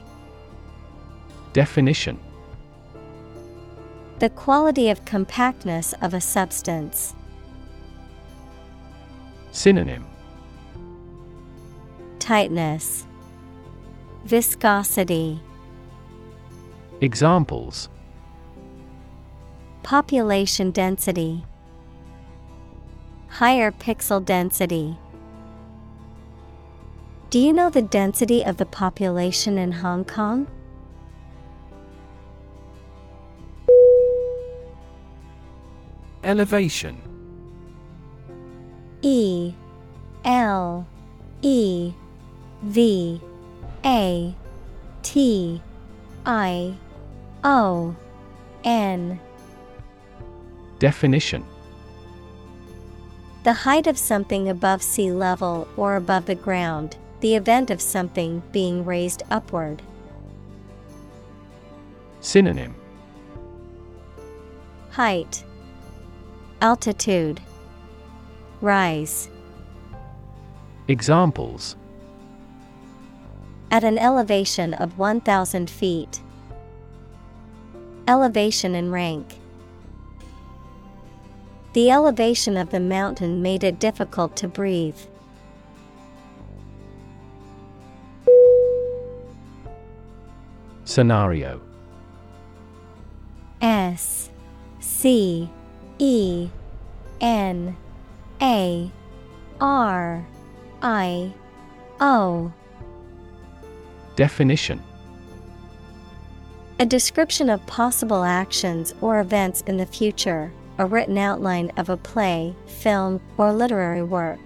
[1.55, 2.19] Definition
[4.19, 7.15] The quality of compactness of a substance.
[9.53, 10.05] Synonym
[12.19, 13.07] Tightness,
[14.25, 15.39] Viscosity,
[16.99, 17.87] Examples
[19.81, 21.45] Population density,
[23.29, 24.97] Higher pixel density.
[27.29, 30.47] Do you know the density of the population in Hong Kong?
[36.25, 36.99] Elevation.
[39.03, 39.53] E
[40.25, 40.87] L
[41.43, 41.93] E
[42.63, 43.21] V
[43.85, 44.35] A
[45.03, 45.61] T
[46.25, 46.73] I
[47.43, 47.95] O
[48.63, 49.19] N.
[50.79, 51.45] Definition.
[53.43, 58.41] The height of something above sea level or above the ground, the event of something
[58.51, 59.83] being raised upward.
[62.19, 62.73] Synonym.
[64.89, 65.44] Height,
[66.61, 67.41] Altitude,
[68.61, 69.29] Rise.
[70.87, 71.75] Examples
[73.69, 76.21] At an elevation of 1,000 feet.
[78.07, 79.39] Elevation in rank.
[81.73, 84.97] The elevation of the mountain made it difficult to breathe.
[90.85, 91.59] Scenario
[93.61, 94.29] S
[94.79, 95.49] C
[95.99, 96.49] E
[97.21, 97.75] N
[98.41, 98.91] A
[99.61, 100.25] R
[100.81, 101.33] I
[101.99, 102.51] O.
[104.15, 104.81] Definition.
[106.79, 111.95] A description of possible actions or events in the future, a written outline of a
[111.95, 114.39] play, film, or literary work.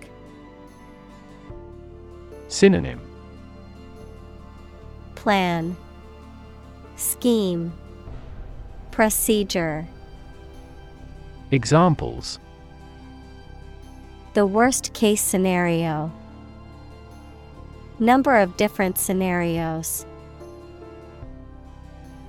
[2.47, 3.02] Synonym.
[5.16, 5.76] Plan.
[6.95, 7.74] Scheme.
[8.91, 9.88] Procedure
[11.52, 12.38] Examples
[14.36, 16.12] The worst case scenario.
[17.97, 20.06] Number of different scenarios.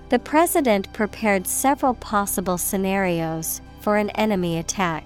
[0.08, 5.04] The president prepared several possible scenarios for an enemy attack.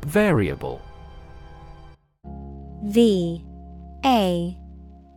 [0.00, 0.80] Variable
[2.84, 3.44] V
[4.02, 4.58] A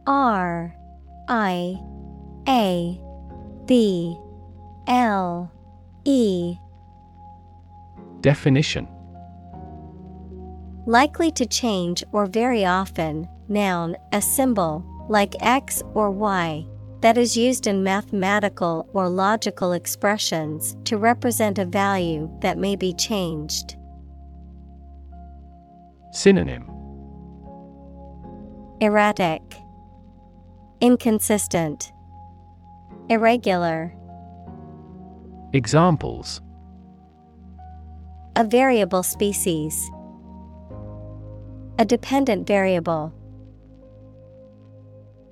[0.05, 0.75] R
[1.29, 1.79] I
[2.47, 2.99] A
[3.65, 4.17] B
[4.87, 5.51] L
[6.05, 6.55] E.
[8.21, 8.87] Definition.
[10.85, 16.65] Likely to change or very often, noun, a symbol, like X or Y,
[17.01, 22.93] that is used in mathematical or logical expressions to represent a value that may be
[22.93, 23.75] changed.
[26.13, 26.71] Synonym.
[28.79, 29.41] Erratic,
[30.79, 31.91] Inconsistent,
[33.09, 33.93] Irregular,
[35.53, 36.41] Examples
[38.37, 39.89] a variable species.
[41.79, 43.11] A dependent variable.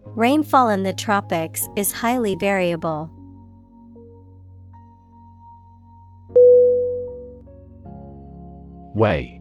[0.05, 3.11] Rainfall in the tropics is highly variable.
[8.95, 9.39] Weigh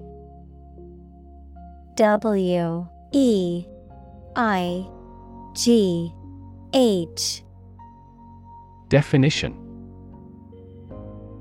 [1.95, 3.65] W E
[4.37, 4.87] I
[5.55, 6.13] G
[6.75, 7.44] H
[8.95, 9.53] Definition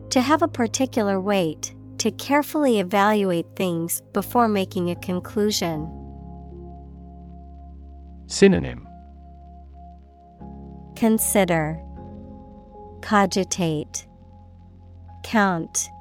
[0.09, 5.87] To have a particular weight, to carefully evaluate things before making a conclusion.
[8.25, 8.87] Synonym
[10.95, 11.79] Consider,
[13.01, 14.07] Cogitate,
[15.23, 15.91] Count.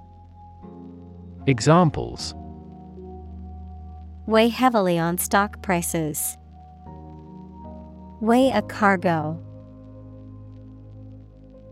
[1.47, 2.35] Examples
[4.27, 6.39] Weigh heavily on stock prices.
[8.23, 9.39] Weigh a cargo.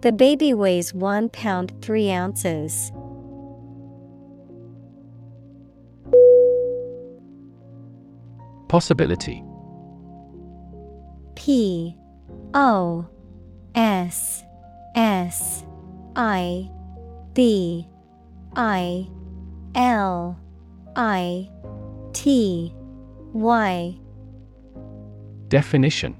[0.02, 2.90] The baby weighs one pound three ounces.
[8.68, 9.44] Possibility.
[11.34, 11.94] P
[12.54, 13.06] O
[13.74, 14.42] S
[14.94, 15.64] S
[16.16, 16.70] I
[17.34, 17.86] B
[18.56, 19.06] I
[19.74, 20.38] L
[20.96, 21.50] I
[22.14, 22.74] T
[23.34, 23.98] Y.
[25.48, 26.19] Definition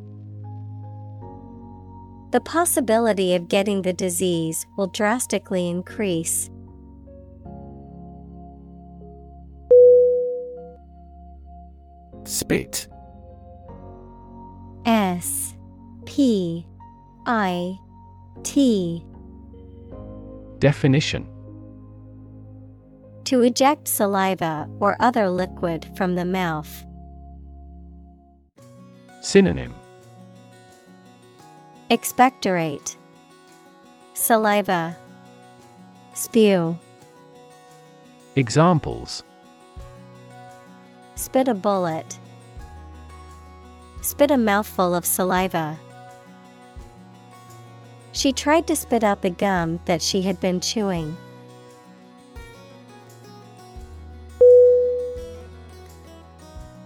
[2.31, 6.49] The possibility of getting the disease will drastically increase.
[12.23, 12.87] Spit
[14.85, 15.55] S
[16.05, 16.65] P
[17.25, 17.77] I
[18.43, 19.03] T
[20.59, 21.27] Definition
[23.25, 26.85] To eject saliva or other liquid from the mouth.
[29.19, 29.73] Synonym
[31.91, 32.95] Expectorate
[34.13, 34.95] Saliva
[36.13, 36.79] Spew
[38.37, 39.23] Examples
[41.15, 42.17] Spit a bullet.
[44.01, 45.77] Spit a mouthful of saliva.
[48.13, 51.17] She tried to spit out the gum that she had been chewing.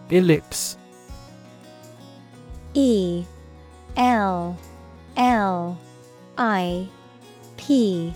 [0.10, 0.80] Ellipse
[2.74, 3.24] E
[3.98, 4.58] L
[5.18, 5.78] L
[6.38, 6.88] I
[7.58, 8.14] P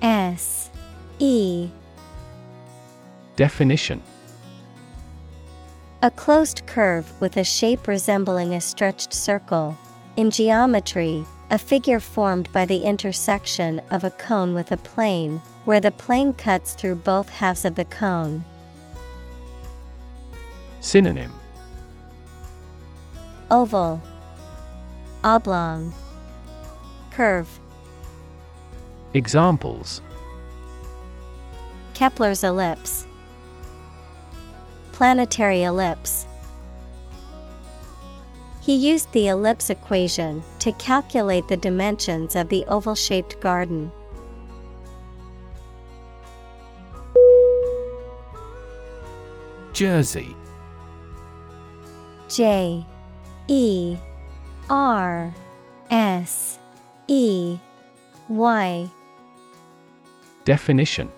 [0.00, 0.70] S
[1.18, 1.68] E.
[3.36, 4.02] Definition.
[6.02, 9.76] A closed curve with a shape resembling a stretched circle.
[10.16, 15.80] In geometry, a figure formed by the intersection of a cone with a plane, where
[15.80, 18.44] the plane cuts through both halves of the cone.
[20.80, 21.32] Synonym.
[23.50, 24.00] Oval,
[25.22, 25.92] Oblong,
[27.20, 27.60] Curve.
[29.12, 30.00] Examples
[31.92, 33.06] Kepler's ellipse,
[34.92, 36.24] Planetary ellipse.
[38.62, 43.92] He used the ellipse equation to calculate the dimensions of the oval shaped garden.
[49.74, 50.34] Jersey
[52.30, 52.86] J
[53.46, 53.98] E
[54.70, 55.34] R
[55.90, 56.58] S
[57.12, 57.58] E
[58.28, 58.88] Y.
[60.44, 61.10] Definition.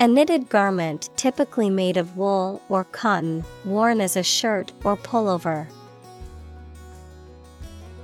[0.00, 5.66] A knitted garment typically made of wool or cotton, worn as a shirt or pullover.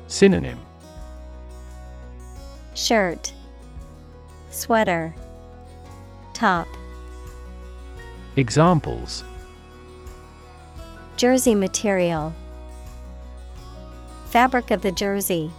[0.07, 0.61] Synonym.
[2.75, 3.33] Shirt,
[4.51, 5.15] Sweater,
[6.35, 6.69] Top.
[8.37, 9.25] Examples.
[11.17, 12.35] Jersey material,
[14.27, 15.51] Fabric of the jersey.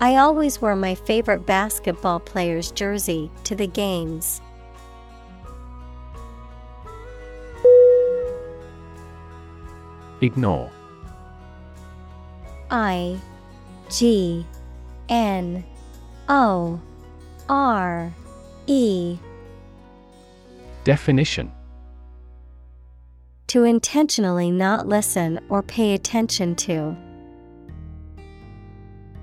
[0.00, 4.40] I always wear my favorite basketball player's jersey to the games.
[10.20, 10.70] Ignore
[12.70, 13.18] I
[13.90, 14.46] G
[15.08, 15.64] N
[16.28, 16.80] O
[17.48, 18.12] R
[18.66, 19.18] E
[20.84, 21.52] Definition
[23.48, 26.96] To intentionally not listen or pay attention to.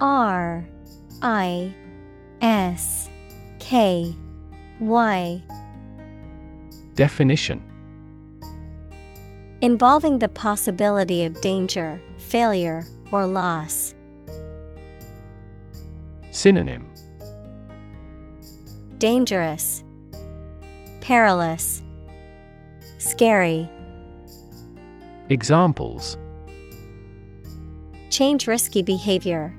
[0.00, 0.66] R
[1.20, 1.74] I
[2.40, 3.10] S
[3.58, 4.14] K
[4.80, 5.42] Y
[6.94, 7.62] Definition
[9.60, 13.94] Involving the possibility of danger, failure, or loss.
[16.30, 16.88] Synonym
[18.96, 19.84] Dangerous,
[21.02, 21.82] Perilous,
[22.98, 23.68] Scary.
[25.28, 26.16] Examples
[28.08, 29.54] Change risky behavior.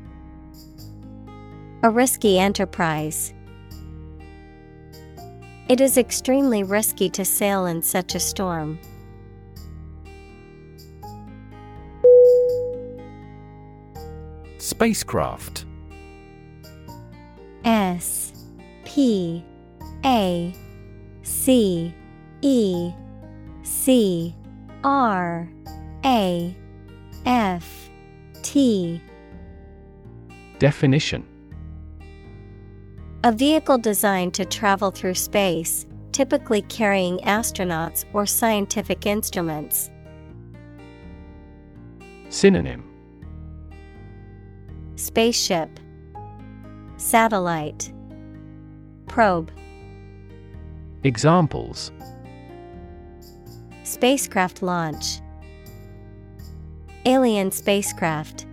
[1.83, 3.33] A risky enterprise.
[5.67, 8.77] It is extremely risky to sail in such a storm.
[14.59, 15.65] Spacecraft
[17.65, 18.33] S
[18.85, 19.43] P
[20.05, 20.53] A
[21.23, 21.95] C
[22.41, 22.91] E
[23.63, 24.35] C
[24.83, 25.49] R
[26.05, 26.55] A
[27.25, 27.89] F
[28.43, 29.01] T
[30.59, 31.25] Definition
[33.23, 39.91] A vehicle designed to travel through space, typically carrying astronauts or scientific instruments.
[42.29, 42.83] Synonym.
[44.95, 45.79] Spaceship,
[46.97, 47.93] Satellite,
[49.07, 49.51] Probe,
[51.03, 51.91] Examples.
[53.83, 55.19] Spacecraft launch,
[57.05, 58.47] Alien spacecraft.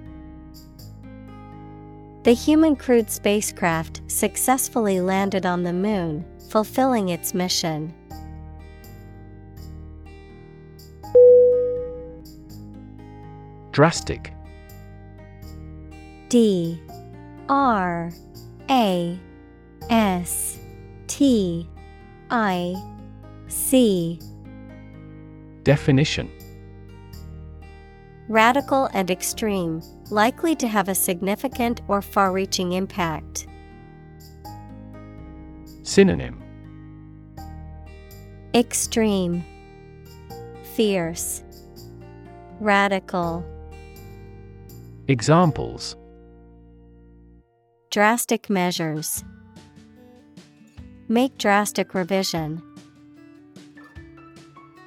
[2.29, 7.95] The human crewed spacecraft successfully landed on the moon, fulfilling its mission.
[13.73, 14.35] Drastic.
[16.29, 16.79] D.
[17.49, 18.13] R.
[18.69, 19.19] A.
[19.89, 20.59] S.
[21.07, 21.67] T.
[22.29, 22.75] I.
[23.47, 24.21] C.
[25.63, 26.31] Definition.
[28.29, 29.81] Radical and extreme,
[30.11, 33.47] likely to have a significant or far reaching impact.
[35.83, 36.43] Synonym
[38.55, 39.45] Extreme,
[40.75, 41.43] Fierce,
[42.61, 43.45] Radical.
[45.07, 45.97] Examples
[47.91, 49.25] Drastic measures.
[51.09, 52.63] Make drastic revision.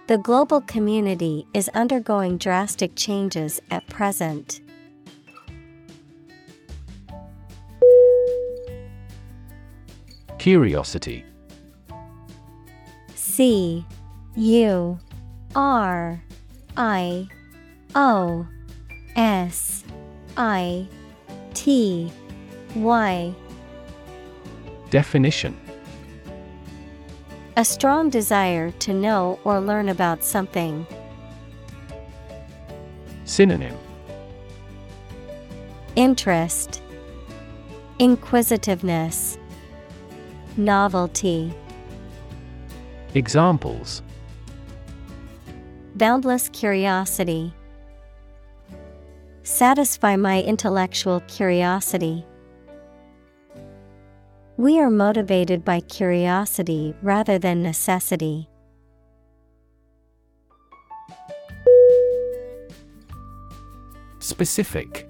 [0.08, 4.62] The global community is undergoing drastic changes at present.
[10.42, 11.24] Curiosity.
[13.14, 13.86] C
[14.36, 14.98] U
[15.56, 16.24] R
[16.76, 17.28] I
[17.94, 18.48] O
[19.16, 19.84] S
[20.38, 20.88] I
[21.54, 22.12] T
[22.74, 23.36] Y.
[24.90, 25.56] Definition.
[27.56, 30.88] A strong desire to know or learn about something.
[33.26, 33.78] Synonym.
[35.96, 36.82] Interest,
[38.00, 39.38] Inquisitiveness,
[40.58, 41.54] Novelty.
[43.16, 44.02] Examples
[45.96, 47.54] Boundless curiosity.
[49.44, 52.26] Satisfy my intellectual curiosity.
[54.58, 58.50] We are motivated by curiosity rather than necessity.
[64.20, 65.10] Specific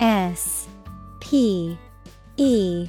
[0.00, 0.68] S
[1.20, 1.76] P
[2.36, 2.88] E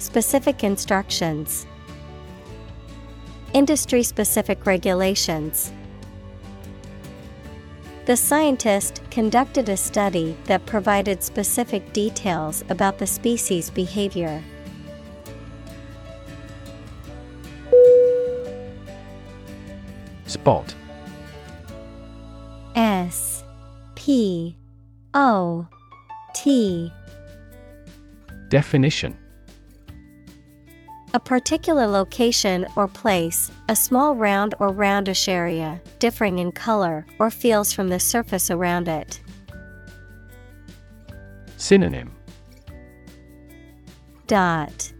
[0.00, 1.66] Specific instructions,
[3.52, 5.72] Industry specific regulations.
[8.06, 14.42] The scientist conducted a study that provided specific details about the species' behavior.
[20.26, 20.74] Spot
[22.76, 23.42] S
[23.96, 24.56] P
[25.12, 25.66] O
[26.34, 26.92] T
[28.48, 29.18] Definition
[31.12, 37.30] A particular location or place, a small round or roundish area, differing in color or
[37.30, 39.20] feels from the surface around it.
[41.56, 42.12] Synonym.
[44.28, 44.92] Dot.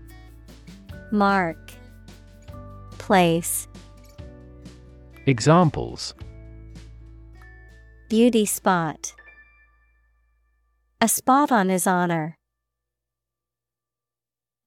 [1.12, 1.72] Mark.
[2.98, 3.68] Place.
[5.26, 6.14] Examples.
[8.08, 9.14] Beauty spot.
[11.00, 12.36] A spot on his honor.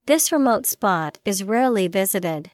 [0.06, 2.51] This remote spot is rarely visited.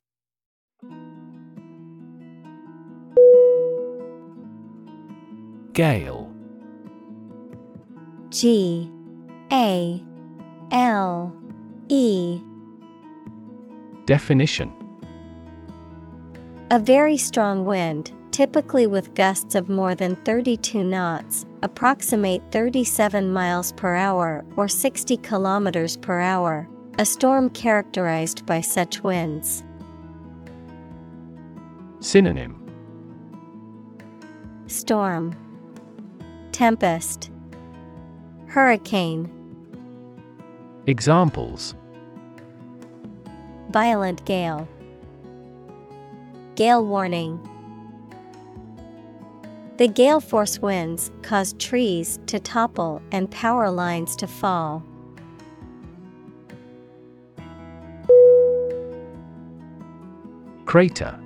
[5.73, 6.31] Gale
[8.29, 8.91] G
[9.51, 10.03] A
[10.71, 11.35] L
[11.87, 12.39] E
[14.05, 14.71] Definition
[16.69, 23.71] A very strong wind, typically with gusts of more than 32 knots, approximate 37 miles
[23.71, 26.69] per hour or 60 kilometers per hour.
[26.99, 29.63] A storm characterized by such winds.
[32.01, 32.61] Synonym
[34.67, 35.33] Storm,
[36.51, 37.31] Tempest,
[38.47, 39.31] Hurricane,
[40.87, 41.73] Examples
[43.69, 44.67] Violent gale,
[46.55, 47.39] Gale warning.
[49.77, 54.83] The gale force winds caused trees to topple and power lines to fall.
[60.69, 61.19] Crater.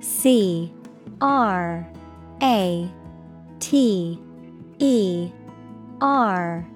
[0.00, 0.74] C
[1.20, 1.88] R
[2.42, 2.90] A
[3.60, 4.20] T
[4.80, 5.30] E
[6.00, 6.66] R.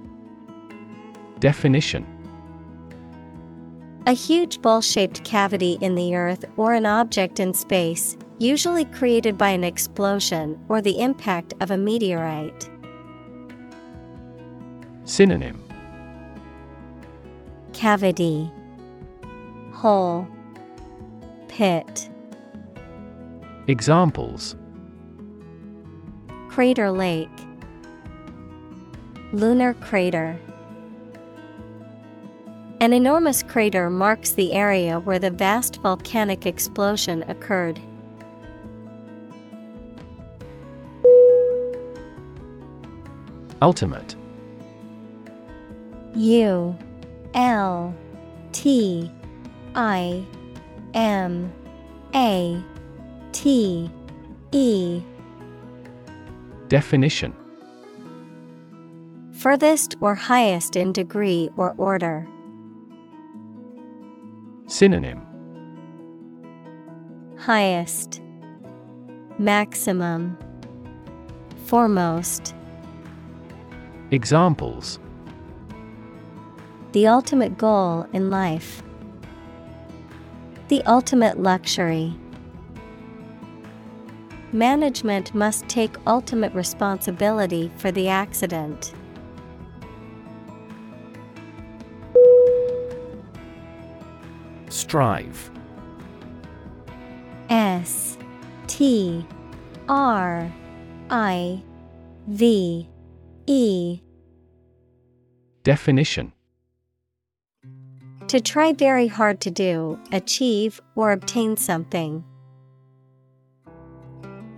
[1.41, 2.07] Definition.
[4.07, 9.37] A huge bowl shaped cavity in the earth or an object in space, usually created
[9.37, 12.71] by an explosion or the impact of a meteorite.
[15.03, 15.61] Synonym.
[17.73, 18.49] Cavity.
[19.73, 20.29] Hole
[21.59, 22.09] Pit.
[23.67, 24.55] Examples.
[26.49, 27.29] Crater Lake.
[29.33, 30.39] Lunar crater.
[32.81, 37.81] An enormous crater marks the area where the vast volcanic explosion occurred.
[43.61, 44.15] Ultimate.
[46.15, 46.79] U
[47.35, 47.93] L
[48.53, 49.11] T
[49.75, 50.25] I
[50.95, 51.53] M
[52.15, 52.63] A
[53.33, 53.91] T
[54.53, 55.03] E
[56.69, 57.35] Definition
[59.33, 62.27] Furthest or highest in degree or order.
[64.67, 65.23] Synonym
[67.39, 68.21] Highest,
[69.39, 70.37] Maximum,
[71.67, 72.55] Foremost.
[74.11, 74.99] Examples
[76.93, 78.83] The ultimate goal in life.
[80.69, 82.15] The ultimate luxury.
[84.53, 88.93] Management must take ultimate responsibility for the accident.
[94.69, 95.51] Strive
[97.49, 98.19] S
[98.67, 99.27] T
[99.89, 100.53] R
[101.11, 101.63] I
[102.27, 102.89] V
[103.47, 104.01] E
[105.63, 106.33] Definition
[108.29, 112.23] To try very hard to do, achieve, or obtain something.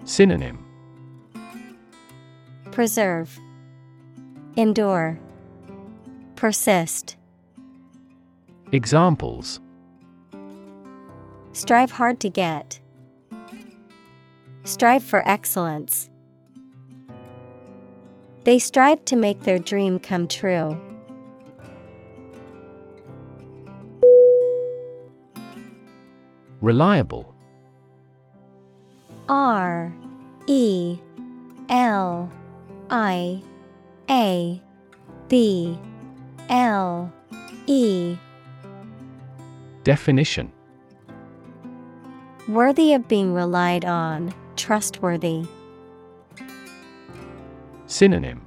[0.03, 0.59] Synonym
[2.73, 3.39] Preserve,
[4.57, 5.21] Endure,
[6.35, 7.17] Persist.
[8.73, 9.61] Examples
[11.53, 12.81] Strive hard to get.
[14.65, 16.11] Strive for excellence.
[18.43, 20.90] They strive to make their dream come true.
[26.61, 27.35] Reliable.
[29.28, 29.93] R
[30.47, 30.99] E
[31.69, 32.31] L
[32.91, 33.43] I
[34.11, 34.61] A
[35.28, 35.78] B
[36.49, 37.12] L
[37.66, 38.16] E.
[39.85, 40.53] Definition.
[42.49, 45.45] Worthy of being relied on, trustworthy.
[47.87, 48.43] Synonym.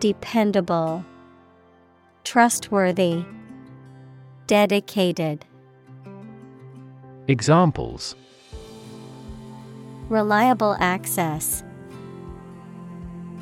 [0.00, 1.04] Dependable,
[2.24, 3.24] Trustworthy,
[4.46, 5.46] Dedicated.
[7.26, 8.16] Examples
[10.10, 11.64] Reliable access.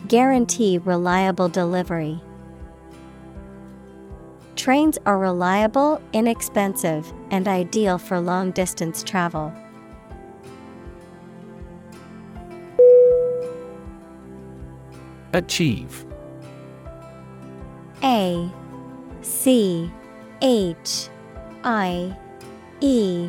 [0.06, 2.22] Guarantee reliable delivery.
[4.54, 9.52] Trains are reliable, inexpensive, and ideal for long distance travel.
[15.32, 16.06] Achieve
[18.04, 18.48] A
[19.22, 19.90] C
[20.40, 21.09] H
[21.64, 22.16] I
[22.80, 23.28] E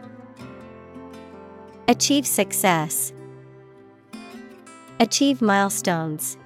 [1.87, 3.11] Achieve success,
[5.01, 6.37] Achieve milestones.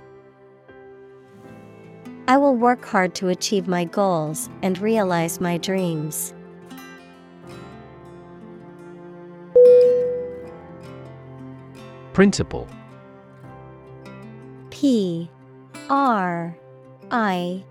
[2.26, 6.34] I will work hard to achieve my goals and realize my dreams.
[12.14, 12.66] Principle
[14.70, 15.30] P
[15.90, 16.58] R
[17.12, 17.66] I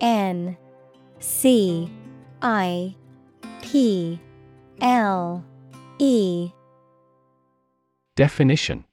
[0.00, 0.56] N
[1.20, 1.88] C
[2.42, 2.96] I
[3.62, 4.20] P
[4.80, 5.44] L
[6.00, 6.50] E
[8.16, 8.86] Definition.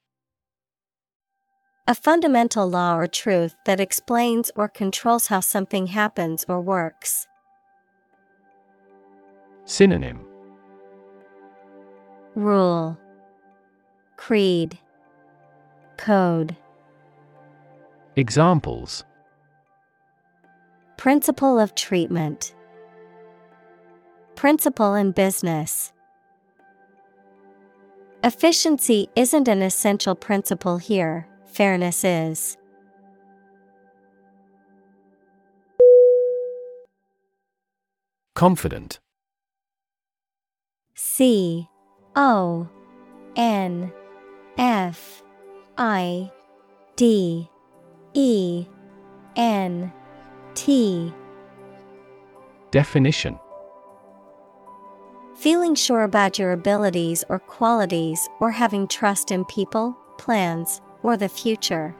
[1.87, 7.25] A fundamental law or truth that explains or controls how something happens or works.
[9.63, 10.25] Synonym.
[12.35, 12.99] Rule.
[14.17, 14.77] Creed.
[15.95, 16.57] Code.
[18.17, 19.05] Examples.
[20.97, 22.53] Principle of treatment.
[24.35, 25.92] Principle in business
[28.25, 32.57] Efficiency isn't an essential principle here, fairness is.
[38.33, 39.01] Confident.
[40.95, 41.67] C
[42.15, 42.69] O
[43.35, 43.91] N
[44.57, 45.21] F
[45.77, 46.31] I
[46.95, 47.49] D
[48.13, 48.65] E
[49.35, 49.91] N
[50.55, 51.13] T.
[52.71, 53.37] Definition
[55.35, 61.27] Feeling sure about your abilities or qualities or having trust in people, plans, or the
[61.27, 61.95] future.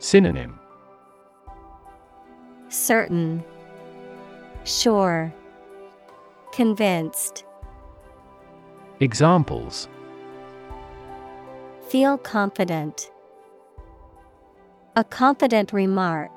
[0.00, 0.58] Synonym
[2.68, 3.42] Certain,
[4.64, 5.32] Sure,
[6.52, 7.44] Convinced.
[9.00, 9.88] Examples
[11.88, 13.10] Feel confident.
[14.96, 16.32] A confident remark.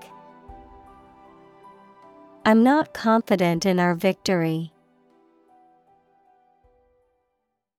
[2.44, 4.74] I'm not confident in our victory.